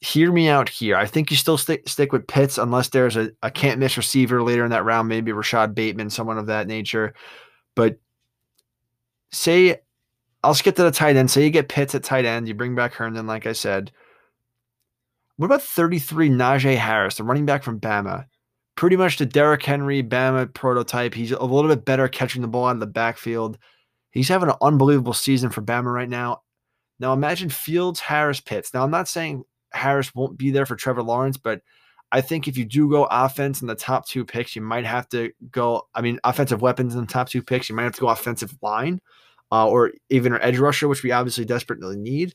Hear 0.00 0.32
me 0.32 0.48
out 0.48 0.68
here. 0.68 0.96
I 0.96 1.06
think 1.06 1.30
you 1.30 1.36
still 1.36 1.58
stick 1.58 1.86
stick 1.86 2.10
with 2.10 2.26
Pitts 2.26 2.56
unless 2.56 2.88
there's 2.88 3.16
a, 3.16 3.32
a 3.42 3.50
can't 3.50 3.78
miss 3.78 3.98
receiver 3.98 4.42
later 4.42 4.64
in 4.64 4.70
that 4.70 4.84
round, 4.84 5.08
maybe 5.08 5.30
Rashod 5.32 5.74
Bateman, 5.74 6.08
someone 6.08 6.38
of 6.38 6.46
that 6.46 6.66
nature. 6.66 7.12
But 7.76 7.98
say 9.30 9.80
I'll 10.42 10.54
skip 10.54 10.76
to 10.76 10.82
the 10.82 10.90
tight 10.90 11.16
end. 11.16 11.30
Say 11.30 11.44
you 11.44 11.50
get 11.50 11.68
Pitts 11.68 11.94
at 11.94 12.02
tight 12.02 12.24
end, 12.24 12.48
you 12.48 12.54
bring 12.54 12.74
back 12.74 12.94
Herndon, 12.94 13.26
like 13.26 13.46
I 13.46 13.52
said. 13.52 13.92
What 15.36 15.46
about 15.46 15.62
33 15.62 16.30
Najee 16.30 16.76
Harris, 16.76 17.16
the 17.16 17.24
running 17.24 17.46
back 17.46 17.62
from 17.62 17.80
Bama? 17.80 18.26
Pretty 18.80 18.96
much 18.96 19.18
the 19.18 19.26
Derrick 19.26 19.62
Henry 19.62 20.02
Bama 20.02 20.50
prototype. 20.54 21.12
He's 21.12 21.32
a 21.32 21.44
little 21.44 21.68
bit 21.68 21.84
better 21.84 22.08
catching 22.08 22.40
the 22.40 22.48
ball 22.48 22.64
out 22.64 22.76
of 22.76 22.80
the 22.80 22.86
backfield. 22.86 23.58
He's 24.10 24.30
having 24.30 24.48
an 24.48 24.54
unbelievable 24.62 25.12
season 25.12 25.50
for 25.50 25.60
Bama 25.60 25.92
right 25.92 26.08
now. 26.08 26.40
Now 26.98 27.12
imagine 27.12 27.50
Fields, 27.50 28.00
Harris, 28.00 28.40
Pitts. 28.40 28.72
Now 28.72 28.82
I'm 28.82 28.90
not 28.90 29.06
saying 29.06 29.44
Harris 29.74 30.14
won't 30.14 30.38
be 30.38 30.50
there 30.50 30.64
for 30.64 30.76
Trevor 30.76 31.02
Lawrence, 31.02 31.36
but 31.36 31.60
I 32.10 32.22
think 32.22 32.48
if 32.48 32.56
you 32.56 32.64
do 32.64 32.88
go 32.88 33.04
offense 33.10 33.60
in 33.60 33.66
the 33.66 33.74
top 33.74 34.08
two 34.08 34.24
picks, 34.24 34.56
you 34.56 34.62
might 34.62 34.86
have 34.86 35.06
to 35.10 35.30
go. 35.50 35.86
I 35.94 36.00
mean, 36.00 36.18
offensive 36.24 36.62
weapons 36.62 36.94
in 36.94 37.02
the 37.02 37.06
top 37.06 37.28
two 37.28 37.42
picks, 37.42 37.68
you 37.68 37.74
might 37.74 37.82
have 37.82 37.96
to 37.96 38.00
go 38.00 38.08
offensive 38.08 38.56
line 38.62 39.02
uh, 39.52 39.68
or 39.68 39.92
even 40.08 40.32
an 40.32 40.40
edge 40.40 40.58
rusher, 40.58 40.88
which 40.88 41.02
we 41.02 41.12
obviously 41.12 41.44
desperately 41.44 41.98
need. 41.98 42.34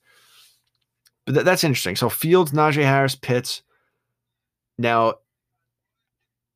But 1.26 1.34
th- 1.34 1.46
that's 1.46 1.64
interesting. 1.64 1.96
So 1.96 2.08
Fields, 2.08 2.52
Najee 2.52 2.84
Harris, 2.84 3.16
Pitts. 3.16 3.64
Now 4.78 5.16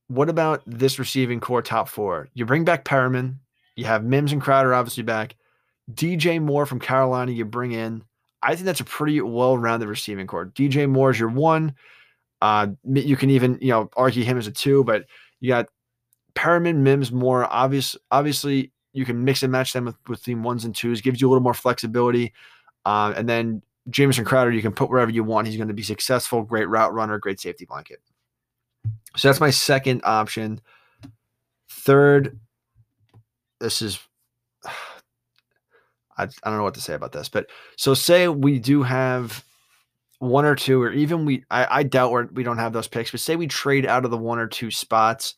what 0.09 0.27
about 0.27 0.63
this 0.65 0.99
receiving 0.99 1.39
corps 1.39 1.61
top 1.61 1.87
four? 1.87 2.27
You 2.33 2.45
bring 2.45 2.65
back 2.65 2.83
Perriman. 2.83 3.35
You 3.75 3.85
have 3.85 4.03
Mims 4.03 4.33
and 4.33 4.41
Crowder 4.41 4.73
obviously 4.73 5.03
back. 5.03 5.35
DJ 5.93 6.41
Moore 6.41 6.65
from 6.65 6.79
Carolina, 6.79 7.31
you 7.31 7.45
bring 7.45 7.71
in. 7.71 8.03
I 8.41 8.55
think 8.55 8.65
that's 8.65 8.79
a 8.79 8.85
pretty 8.85 9.21
well-rounded 9.21 9.87
receiving 9.87 10.27
corps. 10.27 10.47
DJ 10.47 10.89
Moore 10.89 11.11
is 11.11 11.19
your 11.19 11.29
one. 11.29 11.75
Uh, 12.41 12.67
you 12.83 13.15
can 13.15 13.29
even 13.29 13.57
you 13.61 13.69
know 13.69 13.89
argue 13.95 14.23
him 14.23 14.37
as 14.37 14.47
a 14.47 14.51
two, 14.51 14.83
but 14.83 15.05
you 15.41 15.49
got 15.49 15.67
Perriman, 16.33 16.77
Mims, 16.77 17.11
Moore. 17.11 17.45
Obvious, 17.51 17.95
obviously, 18.11 18.71
you 18.93 19.05
can 19.05 19.23
mix 19.23 19.43
and 19.43 19.51
match 19.51 19.73
them 19.73 19.85
with 19.85 20.03
between 20.05 20.41
ones 20.41 20.65
and 20.65 20.75
twos. 20.75 21.01
Gives 21.01 21.21
you 21.21 21.27
a 21.27 21.29
little 21.29 21.43
more 21.43 21.53
flexibility. 21.53 22.33
Uh, 22.85 23.13
and 23.15 23.29
then 23.29 23.61
Jamison 23.89 24.25
Crowder, 24.25 24.51
you 24.51 24.61
can 24.61 24.71
put 24.71 24.89
wherever 24.89 25.11
you 25.11 25.23
want. 25.23 25.47
He's 25.47 25.57
going 25.57 25.67
to 25.67 25.73
be 25.73 25.83
successful. 25.83 26.41
Great 26.43 26.67
route 26.67 26.93
runner. 26.93 27.19
Great 27.19 27.39
safety 27.39 27.65
blanket. 27.65 28.01
So 29.15 29.27
that's 29.27 29.39
my 29.39 29.49
second 29.49 30.01
option. 30.03 30.61
Third, 31.69 32.39
this 33.59 33.81
is 33.81 33.99
I, 34.65 36.23
I 36.23 36.27
don't 36.45 36.57
know 36.57 36.63
what 36.63 36.73
to 36.75 36.81
say 36.81 36.93
about 36.93 37.11
this, 37.11 37.29
but 37.29 37.47
so 37.77 37.93
say 37.93 38.27
we 38.27 38.59
do 38.59 38.83
have 38.83 39.43
one 40.19 40.43
or 40.45 40.55
two, 40.55 40.81
or 40.81 40.91
even 40.91 41.25
we, 41.25 41.45
I, 41.49 41.79
I 41.79 41.83
doubt 41.83 42.11
we're, 42.11 42.25
we 42.27 42.43
don't 42.43 42.57
have 42.57 42.73
those 42.73 42.89
picks, 42.89 43.11
but 43.11 43.21
say 43.21 43.37
we 43.37 43.47
trade 43.47 43.85
out 43.85 44.03
of 44.03 44.11
the 44.11 44.17
one 44.17 44.37
or 44.37 44.47
two 44.47 44.69
spots 44.69 45.35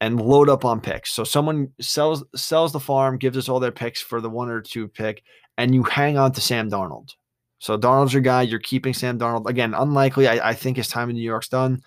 and 0.00 0.20
load 0.20 0.48
up 0.48 0.64
on 0.64 0.80
picks. 0.80 1.12
So 1.12 1.22
someone 1.24 1.72
sells 1.80 2.24
sells 2.34 2.72
the 2.72 2.80
farm, 2.80 3.18
gives 3.18 3.36
us 3.36 3.48
all 3.48 3.60
their 3.60 3.72
picks 3.72 4.00
for 4.00 4.20
the 4.20 4.30
one 4.30 4.50
or 4.50 4.60
two 4.60 4.88
pick, 4.88 5.22
and 5.58 5.74
you 5.74 5.82
hang 5.82 6.18
on 6.18 6.32
to 6.32 6.40
Sam 6.40 6.70
Darnold. 6.70 7.14
So 7.58 7.78
Darnold's 7.78 8.12
your 8.12 8.22
guy. 8.22 8.42
You're 8.42 8.58
keeping 8.58 8.94
Sam 8.94 9.18
Darnold 9.18 9.48
again. 9.48 9.74
Unlikely. 9.74 10.28
I, 10.28 10.50
I 10.50 10.54
think 10.54 10.76
his 10.76 10.88
time 10.88 11.08
in 11.08 11.16
New 11.16 11.22
York's 11.22 11.48
done. 11.48 11.82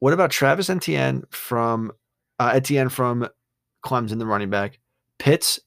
What 0.00 0.12
about 0.12 0.30
Travis 0.30 0.70
Etienne 0.70 1.24
from 1.30 1.92
uh, 2.38 2.52
Etienne 2.54 2.88
from 2.88 3.28
Clemson, 3.84 4.18
the 4.18 4.26
running 4.26 4.50
back? 4.50 4.78
Pitts 5.18 5.60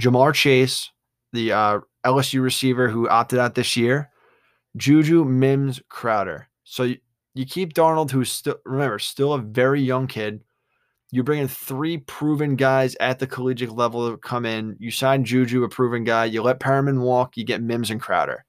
Ja'Marr 0.00 0.34
Chase, 0.34 0.90
the 1.32 1.52
uh, 1.52 1.80
LSU 2.04 2.42
receiver 2.42 2.88
who 2.88 3.08
opted 3.08 3.38
out 3.38 3.54
this 3.54 3.76
year, 3.76 4.10
Juju, 4.76 5.24
Mims, 5.24 5.80
Crowder. 5.88 6.48
So 6.64 6.84
you, 6.84 6.98
you 7.34 7.44
keep 7.44 7.74
Darnold, 7.74 8.10
who's 8.10 8.30
still, 8.30 8.56
remember, 8.64 8.98
still 8.98 9.32
a 9.32 9.38
very 9.38 9.80
young 9.80 10.06
kid. 10.06 10.42
You 11.12 11.24
bring 11.24 11.40
in 11.40 11.48
three 11.48 11.98
proven 11.98 12.54
guys 12.54 12.96
at 13.00 13.18
the 13.18 13.26
collegiate 13.26 13.72
level 13.72 14.10
to 14.10 14.16
come 14.16 14.46
in. 14.46 14.76
You 14.78 14.90
sign 14.90 15.24
Juju, 15.24 15.64
a 15.64 15.68
proven 15.68 16.04
guy. 16.04 16.26
You 16.26 16.42
let 16.42 16.60
Perriman 16.60 17.00
walk. 17.00 17.36
You 17.36 17.44
get 17.44 17.62
Mims 17.62 17.90
and 17.90 18.00
Crowder. 18.00 18.44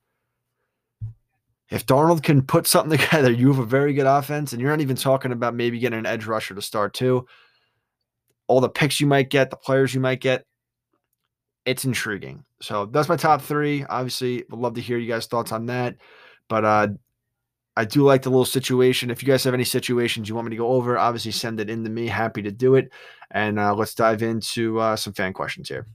If 1.71 1.86
Darnold 1.86 2.21
can 2.21 2.41
put 2.41 2.67
something 2.67 2.97
together, 2.99 3.31
you 3.31 3.47
have 3.47 3.60
a 3.60 3.65
very 3.65 3.93
good 3.93 4.05
offense, 4.05 4.53
and 4.53 4.62
you're 4.62 4.69
not 4.69 4.81
even 4.81 4.97
talking 4.97 5.31
about 5.31 5.55
maybe 5.55 5.79
getting 5.79 5.99
an 5.99 6.05
edge 6.05 6.25
rusher 6.25 6.53
to 6.53 6.62
start 6.62 6.93
too. 6.93 7.25
All 8.47 8.62
the 8.62 8.69
picks 8.69 8.99
you 8.99 9.07
might 9.07 9.29
get, 9.29 9.49
the 9.49 9.55
players 9.55 9.93
you 9.93 10.01
might 10.01 10.19
get, 10.19 10.45
it's 11.65 11.86
intriguing. 11.86 12.43
So 12.62 12.86
that's 12.86 13.10
my 13.10 13.15
top 13.15 13.41
three. 13.41 13.86
Obviously, 13.86 14.43
would 14.49 14.60
love 14.60 14.75
to 14.75 14.81
hear 14.81 14.97
you 14.97 15.07
guys' 15.07 15.27
thoughts 15.27 15.51
on 15.51 15.67
that. 15.67 15.95
But 16.49 16.65
uh, 16.65 16.88
I 17.77 17.86
do 17.86 18.03
like 18.03 18.23
the 18.23 18.29
little 18.29 18.45
situation. 18.45 19.10
If 19.10 19.23
you 19.23 19.27
guys 19.27 19.43
have 19.45 19.53
any 19.53 19.63
situations 19.63 20.27
you 20.27 20.36
want 20.36 20.47
me 20.47 20.51
to 20.51 20.62
go 20.62 20.67
over, 20.67 20.97
obviously 20.97 21.31
send 21.31 21.60
it 21.62 21.69
in 21.69 21.84
to 21.86 21.89
me. 21.89 22.07
Happy 22.07 22.41
to 22.41 22.51
do 22.51 22.75
it. 22.75 22.91
And 23.31 23.57
uh, 23.57 23.73
let's 23.73 23.95
dive 23.95 24.21
into 24.21 24.79
uh, 24.79 24.97
some 24.97 25.13
fan 25.13 25.31
questions 25.31 25.69
here. 25.69 25.88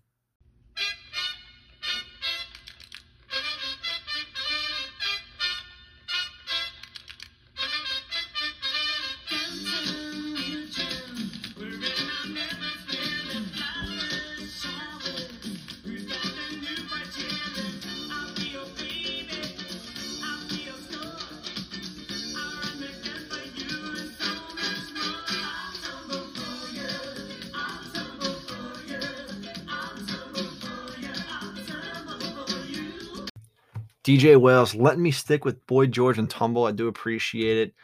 DJ 34.06 34.40
Wales 34.40 34.72
letting 34.72 35.02
me 35.02 35.10
stick 35.10 35.44
with 35.44 35.66
Boy 35.66 35.86
George 35.86 36.16
and 36.16 36.30
Tumble. 36.30 36.64
I 36.64 36.70
do 36.70 36.86
appreciate 36.86 37.58
it. 37.58 37.74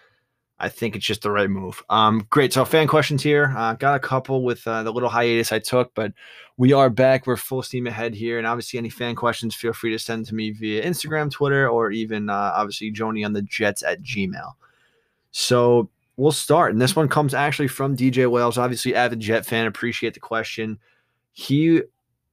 I 0.60 0.68
think 0.68 0.94
it's 0.94 1.04
just 1.04 1.22
the 1.22 1.32
right 1.32 1.50
move. 1.50 1.82
Um, 1.90 2.24
great. 2.30 2.52
So 2.52 2.64
fan 2.64 2.86
questions 2.86 3.24
here. 3.24 3.52
Uh, 3.56 3.72
got 3.72 3.96
a 3.96 3.98
couple 3.98 4.44
with 4.44 4.64
uh, 4.64 4.84
the 4.84 4.92
little 4.92 5.08
hiatus 5.08 5.50
I 5.50 5.58
took, 5.58 5.92
but 5.96 6.12
we 6.56 6.72
are 6.72 6.88
back. 6.88 7.26
We're 7.26 7.36
full 7.36 7.64
steam 7.64 7.88
ahead 7.88 8.14
here. 8.14 8.38
And 8.38 8.46
obviously, 8.46 8.78
any 8.78 8.88
fan 8.88 9.16
questions, 9.16 9.56
feel 9.56 9.72
free 9.72 9.90
to 9.90 9.98
send 9.98 10.26
to 10.26 10.36
me 10.36 10.52
via 10.52 10.84
Instagram, 10.84 11.28
Twitter, 11.28 11.68
or 11.68 11.90
even 11.90 12.30
uh, 12.30 12.52
obviously 12.54 12.92
Joni 12.92 13.26
on 13.26 13.32
the 13.32 13.42
Jets 13.42 13.82
at 13.82 14.00
Gmail. 14.02 14.52
So 15.32 15.90
we'll 16.16 16.30
start. 16.30 16.70
And 16.70 16.80
this 16.80 16.94
one 16.94 17.08
comes 17.08 17.34
actually 17.34 17.66
from 17.66 17.96
DJ 17.96 18.30
Wales, 18.30 18.58
obviously 18.58 18.94
avid 18.94 19.18
Jet 19.18 19.44
fan. 19.44 19.66
Appreciate 19.66 20.14
the 20.14 20.20
question. 20.20 20.78
He 21.32 21.82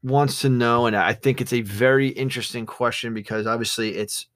wants 0.03 0.41
to 0.41 0.49
know, 0.49 0.85
and 0.85 0.95
I 0.95 1.13
think 1.13 1.41
it's 1.41 1.53
a 1.53 1.61
very 1.61 2.09
interesting 2.09 2.65
question 2.65 3.13
because 3.13 3.45
obviously 3.47 3.95
it's 3.95 4.27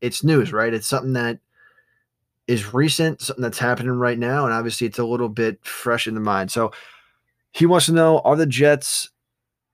it's 0.00 0.24
news, 0.24 0.52
right? 0.52 0.74
It's 0.74 0.86
something 0.86 1.12
that 1.14 1.38
is 2.46 2.74
recent, 2.74 3.20
something 3.20 3.42
that's 3.42 3.58
happening 3.58 3.92
right 3.92 4.18
now, 4.18 4.44
and 4.44 4.52
obviously 4.52 4.86
it's 4.86 4.98
a 4.98 5.04
little 5.04 5.28
bit 5.28 5.64
fresh 5.64 6.06
in 6.06 6.14
the 6.14 6.20
mind. 6.20 6.50
So 6.50 6.72
he 7.52 7.66
wants 7.66 7.86
to 7.86 7.92
know: 7.92 8.20
Are 8.20 8.36
the 8.36 8.46
Jets, 8.46 9.10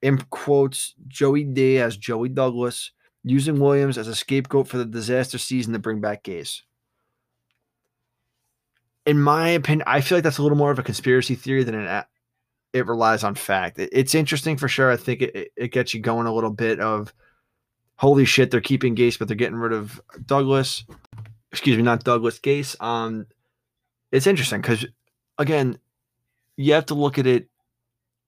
in 0.03 0.19
quotes, 0.31 0.95
Joey 1.07 1.45
D 1.45 1.79
as 1.79 1.97
Joey 1.97 2.29
Douglas, 2.29 2.93
using 3.25 3.61
Williams 3.61 3.99
as 3.99 4.09
a 4.09 4.14
scapegoat 4.14 4.69
for 4.69 4.79
the 4.79 4.85
disaster 4.85 5.38
season 5.38 5.73
to 5.73 5.79
bring 5.79 6.01
back 6.01 6.25
Gase? 6.25 6.62
In 9.07 9.21
my 9.21 9.49
opinion, 9.49 9.85
I 9.87 10.03
feel 10.03 10.19
like 10.19 10.25
that's 10.25 10.38
a 10.38 10.43
little 10.43 10.59
more 10.59 10.71
of 10.71 10.79
a 10.79 10.83
conspiracy 10.83 11.35
theory 11.35 11.64
than 11.64 11.75
an 11.75 12.05
it 12.79 12.87
relies 12.87 13.25
on 13.25 13.35
fact. 13.35 13.79
It, 13.79 13.91
it's 13.93 14.14
interesting 14.14 14.57
for 14.57 14.69
sure. 14.69 14.91
I 14.91 14.97
think 14.97 15.23
it, 15.23 15.53
it 15.57 15.73
gets 15.73 15.95
you 15.95 16.01
going 16.01 16.27
a 16.27 16.35
little 16.35 16.51
bit 16.51 16.81
of 16.81 17.12
holy 17.99 18.25
shit, 18.25 18.51
they're 18.51 18.61
keeping 18.61 18.97
Gase, 18.97 19.19
but 19.19 19.29
they're 19.29 19.37
getting 19.37 19.59
rid 19.59 19.73
of 19.73 20.01
Douglas. 20.25 20.85
Excuse 21.53 21.77
me, 21.77 21.83
not 21.83 22.05
Douglas 22.05 22.38
Gase. 22.38 22.81
Um, 22.81 23.27
it's 24.11 24.27
interesting 24.27 24.61
because 24.61 24.87
again, 25.37 25.79
you 26.57 26.73
have 26.73 26.87
to 26.87 26.95
look 26.95 27.19
at 27.19 27.27
it 27.27 27.49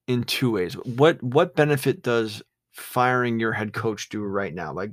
in 0.07 0.25
two 0.25 0.51
ways. 0.51 0.75
What 0.75 1.23
what 1.23 1.57
benefit 1.57 2.03
does 2.03 2.43
firing 2.73 3.41
your 3.41 3.53
head 3.53 3.73
coach 3.73 4.09
do 4.09 4.23
right 4.23 4.55
now? 4.55 4.73
Like 4.73 4.93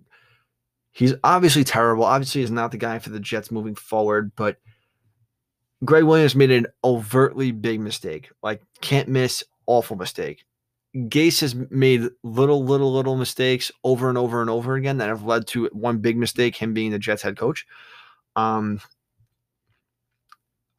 he's 0.92 1.14
obviously 1.24 1.64
terrible. 1.64 2.04
Obviously, 2.04 2.42
he's 2.42 2.52
not 2.52 2.72
the 2.72 2.78
guy 2.78 3.00
for 3.00 3.10
the 3.10 3.20
Jets 3.20 3.52
moving 3.52 3.76
forward, 3.76 4.32
but 4.36 4.58
Gregg 5.86 6.04
Williams 6.04 6.36
made 6.36 6.52
an 6.52 6.68
overtly 6.84 7.52
big 7.52 7.80
mistake, 7.80 8.32
like 8.42 8.62
can't 8.82 9.10
miss, 9.10 9.44
awful 9.66 9.96
mistake. 9.96 10.46
Gase 10.96 11.42
has 11.42 11.54
made 11.54 12.10
little, 12.24 12.64
little, 12.64 12.92
little 12.92 13.16
mistakes 13.16 13.72
over 13.84 14.10
and 14.10 14.18
over 14.18 14.42
and 14.42 14.50
over 14.50 14.76
again 14.76 14.98
that 14.98 15.10
have 15.10 15.24
led 15.24 15.46
to 15.48 15.70
one 15.72 16.00
big 16.00 16.18
mistake, 16.18 16.56
him 16.56 16.74
being 16.74 16.92
the 16.92 16.98
Jets 16.98 17.22
head 17.22 17.38
coach. 17.38 17.68
Um, 18.36 18.80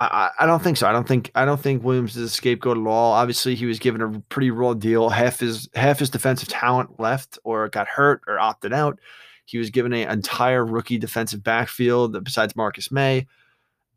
I, 0.01 0.31
I 0.39 0.47
don't 0.47 0.63
think 0.63 0.77
so. 0.77 0.89
I 0.89 0.93
don't 0.93 1.07
think 1.07 1.31
I 1.35 1.45
don't 1.45 1.61
think 1.61 1.83
Williams 1.83 2.17
is 2.17 2.31
a 2.31 2.35
scapegoat 2.35 2.79
at 2.79 2.87
all. 2.87 3.13
Obviously, 3.13 3.55
he 3.55 3.67
was 3.67 3.79
given 3.79 4.01
a 4.01 4.21
pretty 4.29 4.51
raw 4.51 4.75
deal. 4.75 5.11
Half 5.11 5.41
his 5.41 5.69
half 5.75 5.99
his 5.99 6.11
defensive 6.11 6.49
talent 6.49 7.01
left 7.01 7.39
or 7.45 7.69
got 7.69 7.89
hurt 7.89 8.23
or 8.29 8.39
opted 8.39 8.73
out. 8.73 8.99
He 9.45 9.59
was 9.59 9.71
given 9.71 9.93
an 9.93 10.09
entire 10.09 10.65
rookie 10.65 10.99
defensive 10.99 11.43
backfield 11.43 12.23
besides 12.23 12.55
Marcus 12.55 12.93
Maye. 12.93 13.27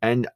And 0.00 0.26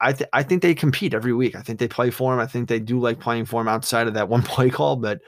I 0.00 0.12
th- 0.12 0.28
I 0.32 0.42
think 0.42 0.62
they 0.62 0.74
compete 0.74 1.14
every 1.14 1.32
week. 1.32 1.56
I 1.56 1.62
think 1.62 1.78
they 1.78 1.88
play 1.88 2.10
for 2.10 2.34
him. 2.34 2.40
I 2.40 2.46
think 2.46 2.68
they 2.68 2.80
do 2.80 3.00
like 3.00 3.18
playing 3.18 3.46
for 3.46 3.60
him 3.60 3.68
outside 3.68 4.06
of 4.06 4.14
that 4.14 4.28
one 4.30 4.42
play 4.42 4.70
call. 4.70 4.96
But 4.96 5.20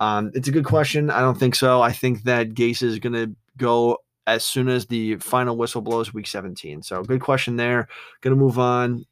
um, 0.00 0.30
it's 0.34 0.48
a 0.48 0.52
good 0.52 0.64
question. 0.64 1.10
I 1.10 1.20
don't 1.20 1.38
think 1.38 1.54
so. 1.54 1.82
I 1.82 1.92
think 1.92 2.22
that 2.24 2.50
Gase 2.50 2.82
is 2.82 2.98
going 2.98 3.12
to 3.14 3.34
go 3.56 3.98
as 4.26 4.44
soon 4.44 4.68
as 4.68 4.86
the 4.86 5.16
final 5.16 5.56
whistle 5.56 5.80
blows, 5.80 6.12
week 6.12 6.26
17. 6.26 6.82
So 6.82 7.02
good 7.02 7.20
question 7.20 7.56
there. 7.56 7.88
Going 8.20 8.36
to 8.36 8.40
move 8.40 8.58
on. 8.58 9.06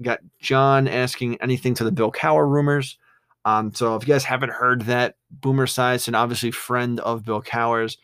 got 0.00 0.20
John 0.40 0.88
asking 0.88 1.40
anything 1.40 1.74
to 1.74 1.84
the 1.84 1.92
Bill 1.92 2.10
Cowher 2.10 2.48
rumors. 2.48 2.98
Um, 3.44 3.74
so 3.74 3.96
if 3.96 4.06
you 4.06 4.14
guys 4.14 4.24
haven't 4.24 4.52
heard 4.52 4.82
that, 4.82 5.16
Boomer 5.30 5.66
Esiason, 5.66 6.16
obviously 6.16 6.50
friend 6.50 7.00
of 7.00 7.24
Bill 7.24 7.42
Cowher's, 7.42 7.98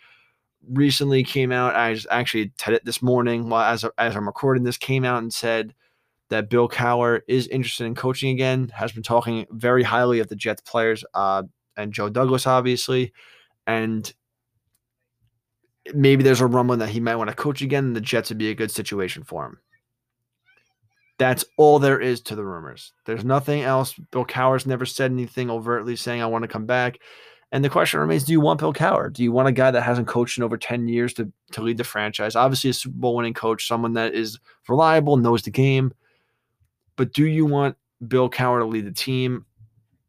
recently 0.68 1.24
came 1.24 1.52
out. 1.52 1.74
I 1.74 1.96
actually 2.11 2.52
had 2.61 2.74
it 2.74 2.84
this 2.84 3.00
morning, 3.02 3.48
while 3.48 3.72
as 3.72 3.84
as 3.96 4.16
I'm 4.16 4.26
recording 4.26 4.64
this, 4.64 4.76
came 4.76 5.04
out 5.04 5.22
and 5.22 5.32
said 5.32 5.74
that 6.30 6.50
Bill 6.50 6.68
Cowher 6.68 7.20
is 7.28 7.46
interested 7.48 7.84
in 7.84 7.94
coaching 7.94 8.30
again, 8.30 8.70
has 8.74 8.92
been 8.92 9.02
talking 9.02 9.46
very 9.50 9.82
highly 9.82 10.20
of 10.20 10.28
the 10.28 10.36
Jets 10.36 10.62
players 10.62 11.04
uh, 11.14 11.42
and 11.76 11.92
Joe 11.92 12.08
Douglas, 12.08 12.46
obviously. 12.46 13.12
And 13.66 14.12
maybe 15.94 16.22
there's 16.22 16.40
a 16.40 16.46
rumbling 16.46 16.80
that 16.80 16.90
he 16.90 17.00
might 17.00 17.16
want 17.16 17.30
to 17.30 17.36
coach 17.36 17.62
again, 17.62 17.86
and 17.86 17.96
the 17.96 18.00
Jets 18.00 18.28
would 18.28 18.38
be 18.38 18.50
a 18.50 18.54
good 18.54 18.70
situation 18.70 19.22
for 19.24 19.46
him. 19.46 19.58
That's 21.18 21.44
all 21.56 21.78
there 21.78 22.00
is 22.00 22.20
to 22.22 22.36
the 22.36 22.44
rumors. 22.44 22.92
There's 23.04 23.24
nothing 23.24 23.62
else. 23.62 23.94
Bill 24.12 24.24
Cowher's 24.24 24.66
never 24.66 24.86
said 24.86 25.10
anything 25.10 25.50
overtly 25.50 25.96
saying, 25.96 26.22
I 26.22 26.26
want 26.26 26.42
to 26.42 26.48
come 26.48 26.66
back. 26.66 26.98
And 27.50 27.64
the 27.64 27.70
question 27.70 27.98
remains: 27.98 28.24
Do 28.24 28.32
you 28.32 28.40
want 28.40 28.60
Bill 28.60 28.74
Cowher? 28.74 29.10
Do 29.10 29.22
you 29.22 29.32
want 29.32 29.48
a 29.48 29.52
guy 29.52 29.70
that 29.70 29.80
hasn't 29.80 30.06
coached 30.06 30.36
in 30.36 30.44
over 30.44 30.58
ten 30.58 30.86
years 30.86 31.14
to 31.14 31.32
to 31.52 31.62
lead 31.62 31.78
the 31.78 31.84
franchise? 31.84 32.36
Obviously, 32.36 32.70
a 32.70 32.74
Super 32.74 32.96
Bowl 32.98 33.16
winning 33.16 33.32
coach, 33.32 33.66
someone 33.66 33.94
that 33.94 34.14
is 34.14 34.38
reliable, 34.68 35.16
knows 35.16 35.42
the 35.42 35.50
game. 35.50 35.92
But 36.98 37.14
do 37.14 37.26
you 37.26 37.46
want 37.46 37.76
Bill 38.06 38.28
Cowher 38.28 38.58
to 38.58 38.66
lead 38.66 38.84
the 38.84 38.92
team? 38.92 39.46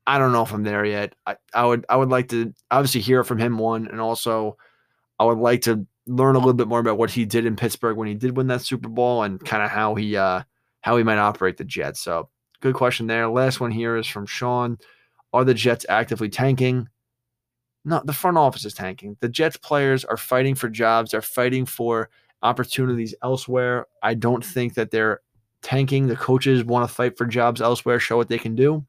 I 0.07 0.17
don't 0.17 0.31
know 0.31 0.41
if 0.41 0.51
I'm 0.51 0.63
there 0.63 0.83
yet. 0.83 1.13
I, 1.27 1.37
I 1.53 1.65
would 1.65 1.85
I 1.87 1.95
would 1.95 2.09
like 2.09 2.27
to 2.29 2.51
obviously 2.71 2.99
hear 2.99 3.23
from 3.23 3.37
him 3.37 3.59
one, 3.59 3.87
and 3.87 4.01
also 4.01 4.57
I 5.19 5.25
would 5.25 5.37
like 5.37 5.61
to 5.61 5.85
learn 6.07 6.35
a 6.35 6.39
little 6.39 6.53
bit 6.53 6.67
more 6.67 6.79
about 6.79 6.97
what 6.97 7.11
he 7.11 7.25
did 7.25 7.45
in 7.45 7.55
Pittsburgh 7.55 7.95
when 7.95 8.07
he 8.07 8.15
did 8.15 8.35
win 8.35 8.47
that 8.47 8.63
Super 8.63 8.89
Bowl 8.89 9.21
and 9.21 9.39
kind 9.45 9.61
of 9.61 9.69
how 9.69 9.93
he 9.93 10.17
uh 10.17 10.41
how 10.81 10.97
he 10.97 11.03
might 11.03 11.19
operate 11.19 11.57
the 11.57 11.63
Jets. 11.63 11.99
So 11.99 12.29
good 12.59 12.73
question 12.73 13.05
there. 13.05 13.29
Last 13.29 13.59
one 13.59 13.71
here 13.71 13.95
is 13.95 14.07
from 14.07 14.25
Sean. 14.25 14.79
Are 15.31 15.45
the 15.45 15.53
Jets 15.53 15.85
actively 15.89 16.27
tanking? 16.27 16.89
No, 17.85 18.01
the 18.03 18.13
front 18.13 18.37
office 18.37 18.65
is 18.65 18.73
tanking. 18.73 19.15
The 19.19 19.29
Jets 19.29 19.57
players 19.57 20.03
are 20.05 20.17
fighting 20.17 20.55
for 20.55 20.69
jobs. 20.69 21.11
They're 21.11 21.21
fighting 21.21 21.67
for 21.67 22.09
opportunities 22.41 23.13
elsewhere. 23.21 23.85
I 24.01 24.15
don't 24.15 24.43
think 24.43 24.73
that 24.73 24.89
they're 24.89 25.21
tanking. 25.61 26.07
The 26.07 26.15
coaches 26.15 26.63
want 26.63 26.87
to 26.87 26.93
fight 26.93 27.17
for 27.17 27.25
jobs 27.25 27.61
elsewhere, 27.61 27.99
show 27.99 28.17
what 28.17 28.29
they 28.29 28.37
can 28.37 28.55
do. 28.55 28.85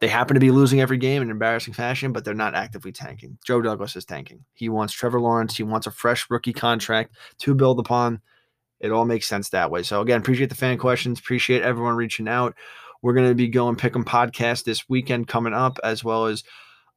They 0.00 0.08
happen 0.08 0.34
to 0.34 0.40
be 0.40 0.50
losing 0.50 0.80
every 0.80 0.98
game 0.98 1.22
in 1.22 1.30
embarrassing 1.30 1.74
fashion, 1.74 2.12
but 2.12 2.24
they're 2.24 2.34
not 2.34 2.54
actively 2.54 2.92
tanking. 2.92 3.38
Joe 3.44 3.62
Douglas 3.62 3.96
is 3.96 4.04
tanking. 4.04 4.44
He 4.52 4.68
wants 4.68 4.92
Trevor 4.92 5.20
Lawrence. 5.20 5.56
He 5.56 5.62
wants 5.62 5.86
a 5.86 5.90
fresh 5.90 6.28
rookie 6.28 6.52
contract 6.52 7.14
to 7.38 7.54
build 7.54 7.78
upon. 7.78 8.20
It 8.80 8.90
all 8.90 9.06
makes 9.06 9.26
sense 9.26 9.48
that 9.50 9.70
way. 9.70 9.82
So 9.82 10.00
again, 10.00 10.20
appreciate 10.20 10.50
the 10.50 10.56
fan 10.56 10.76
questions. 10.78 11.18
Appreciate 11.18 11.62
everyone 11.62 11.94
reaching 11.94 12.28
out. 12.28 12.54
We're 13.02 13.14
going 13.14 13.28
to 13.28 13.34
be 13.34 13.48
going 13.48 13.76
pick 13.76 13.94
'em 13.94 14.04
podcast 14.04 14.64
this 14.64 14.88
weekend 14.88 15.28
coming 15.28 15.54
up, 15.54 15.78
as 15.84 16.02
well 16.02 16.26
as 16.26 16.42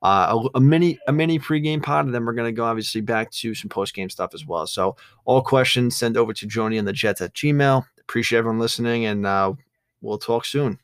uh, 0.02 0.40
a, 0.54 0.58
a, 0.58 0.62
mini 0.62 1.00
a 1.08 1.14
mini 1.14 1.40
pregame 1.40 1.82
pod, 1.82 2.06
and 2.06 2.14
then 2.14 2.26
we're 2.26 2.34
going 2.34 2.48
to 2.48 2.58
go 2.58 2.66
obviously 2.66 3.02
back 3.02 3.32
to 3.32 3.56
some 3.56 3.70
post 3.70 3.94
game 3.94 4.10
stuff 4.10 4.34
as 4.34 4.46
well. 4.46 4.68
So 4.68 4.96
all 5.26 5.42
questions 5.42 5.96
send 5.96 6.18
over 6.18 6.34
to 6.34 6.48
Joni 6.48 6.78
and 6.78 6.88
the 6.88 6.94
Jets 6.94 7.22
at 7.22 7.34
Gmail. 7.34 7.86
Appreciate 8.08 8.40
everyone 8.40 8.60
listening, 8.60 9.06
and 9.06 9.26
uh, 9.26 9.54
we'll 10.02 10.18
talk 10.18 10.46
soon. 10.46 10.80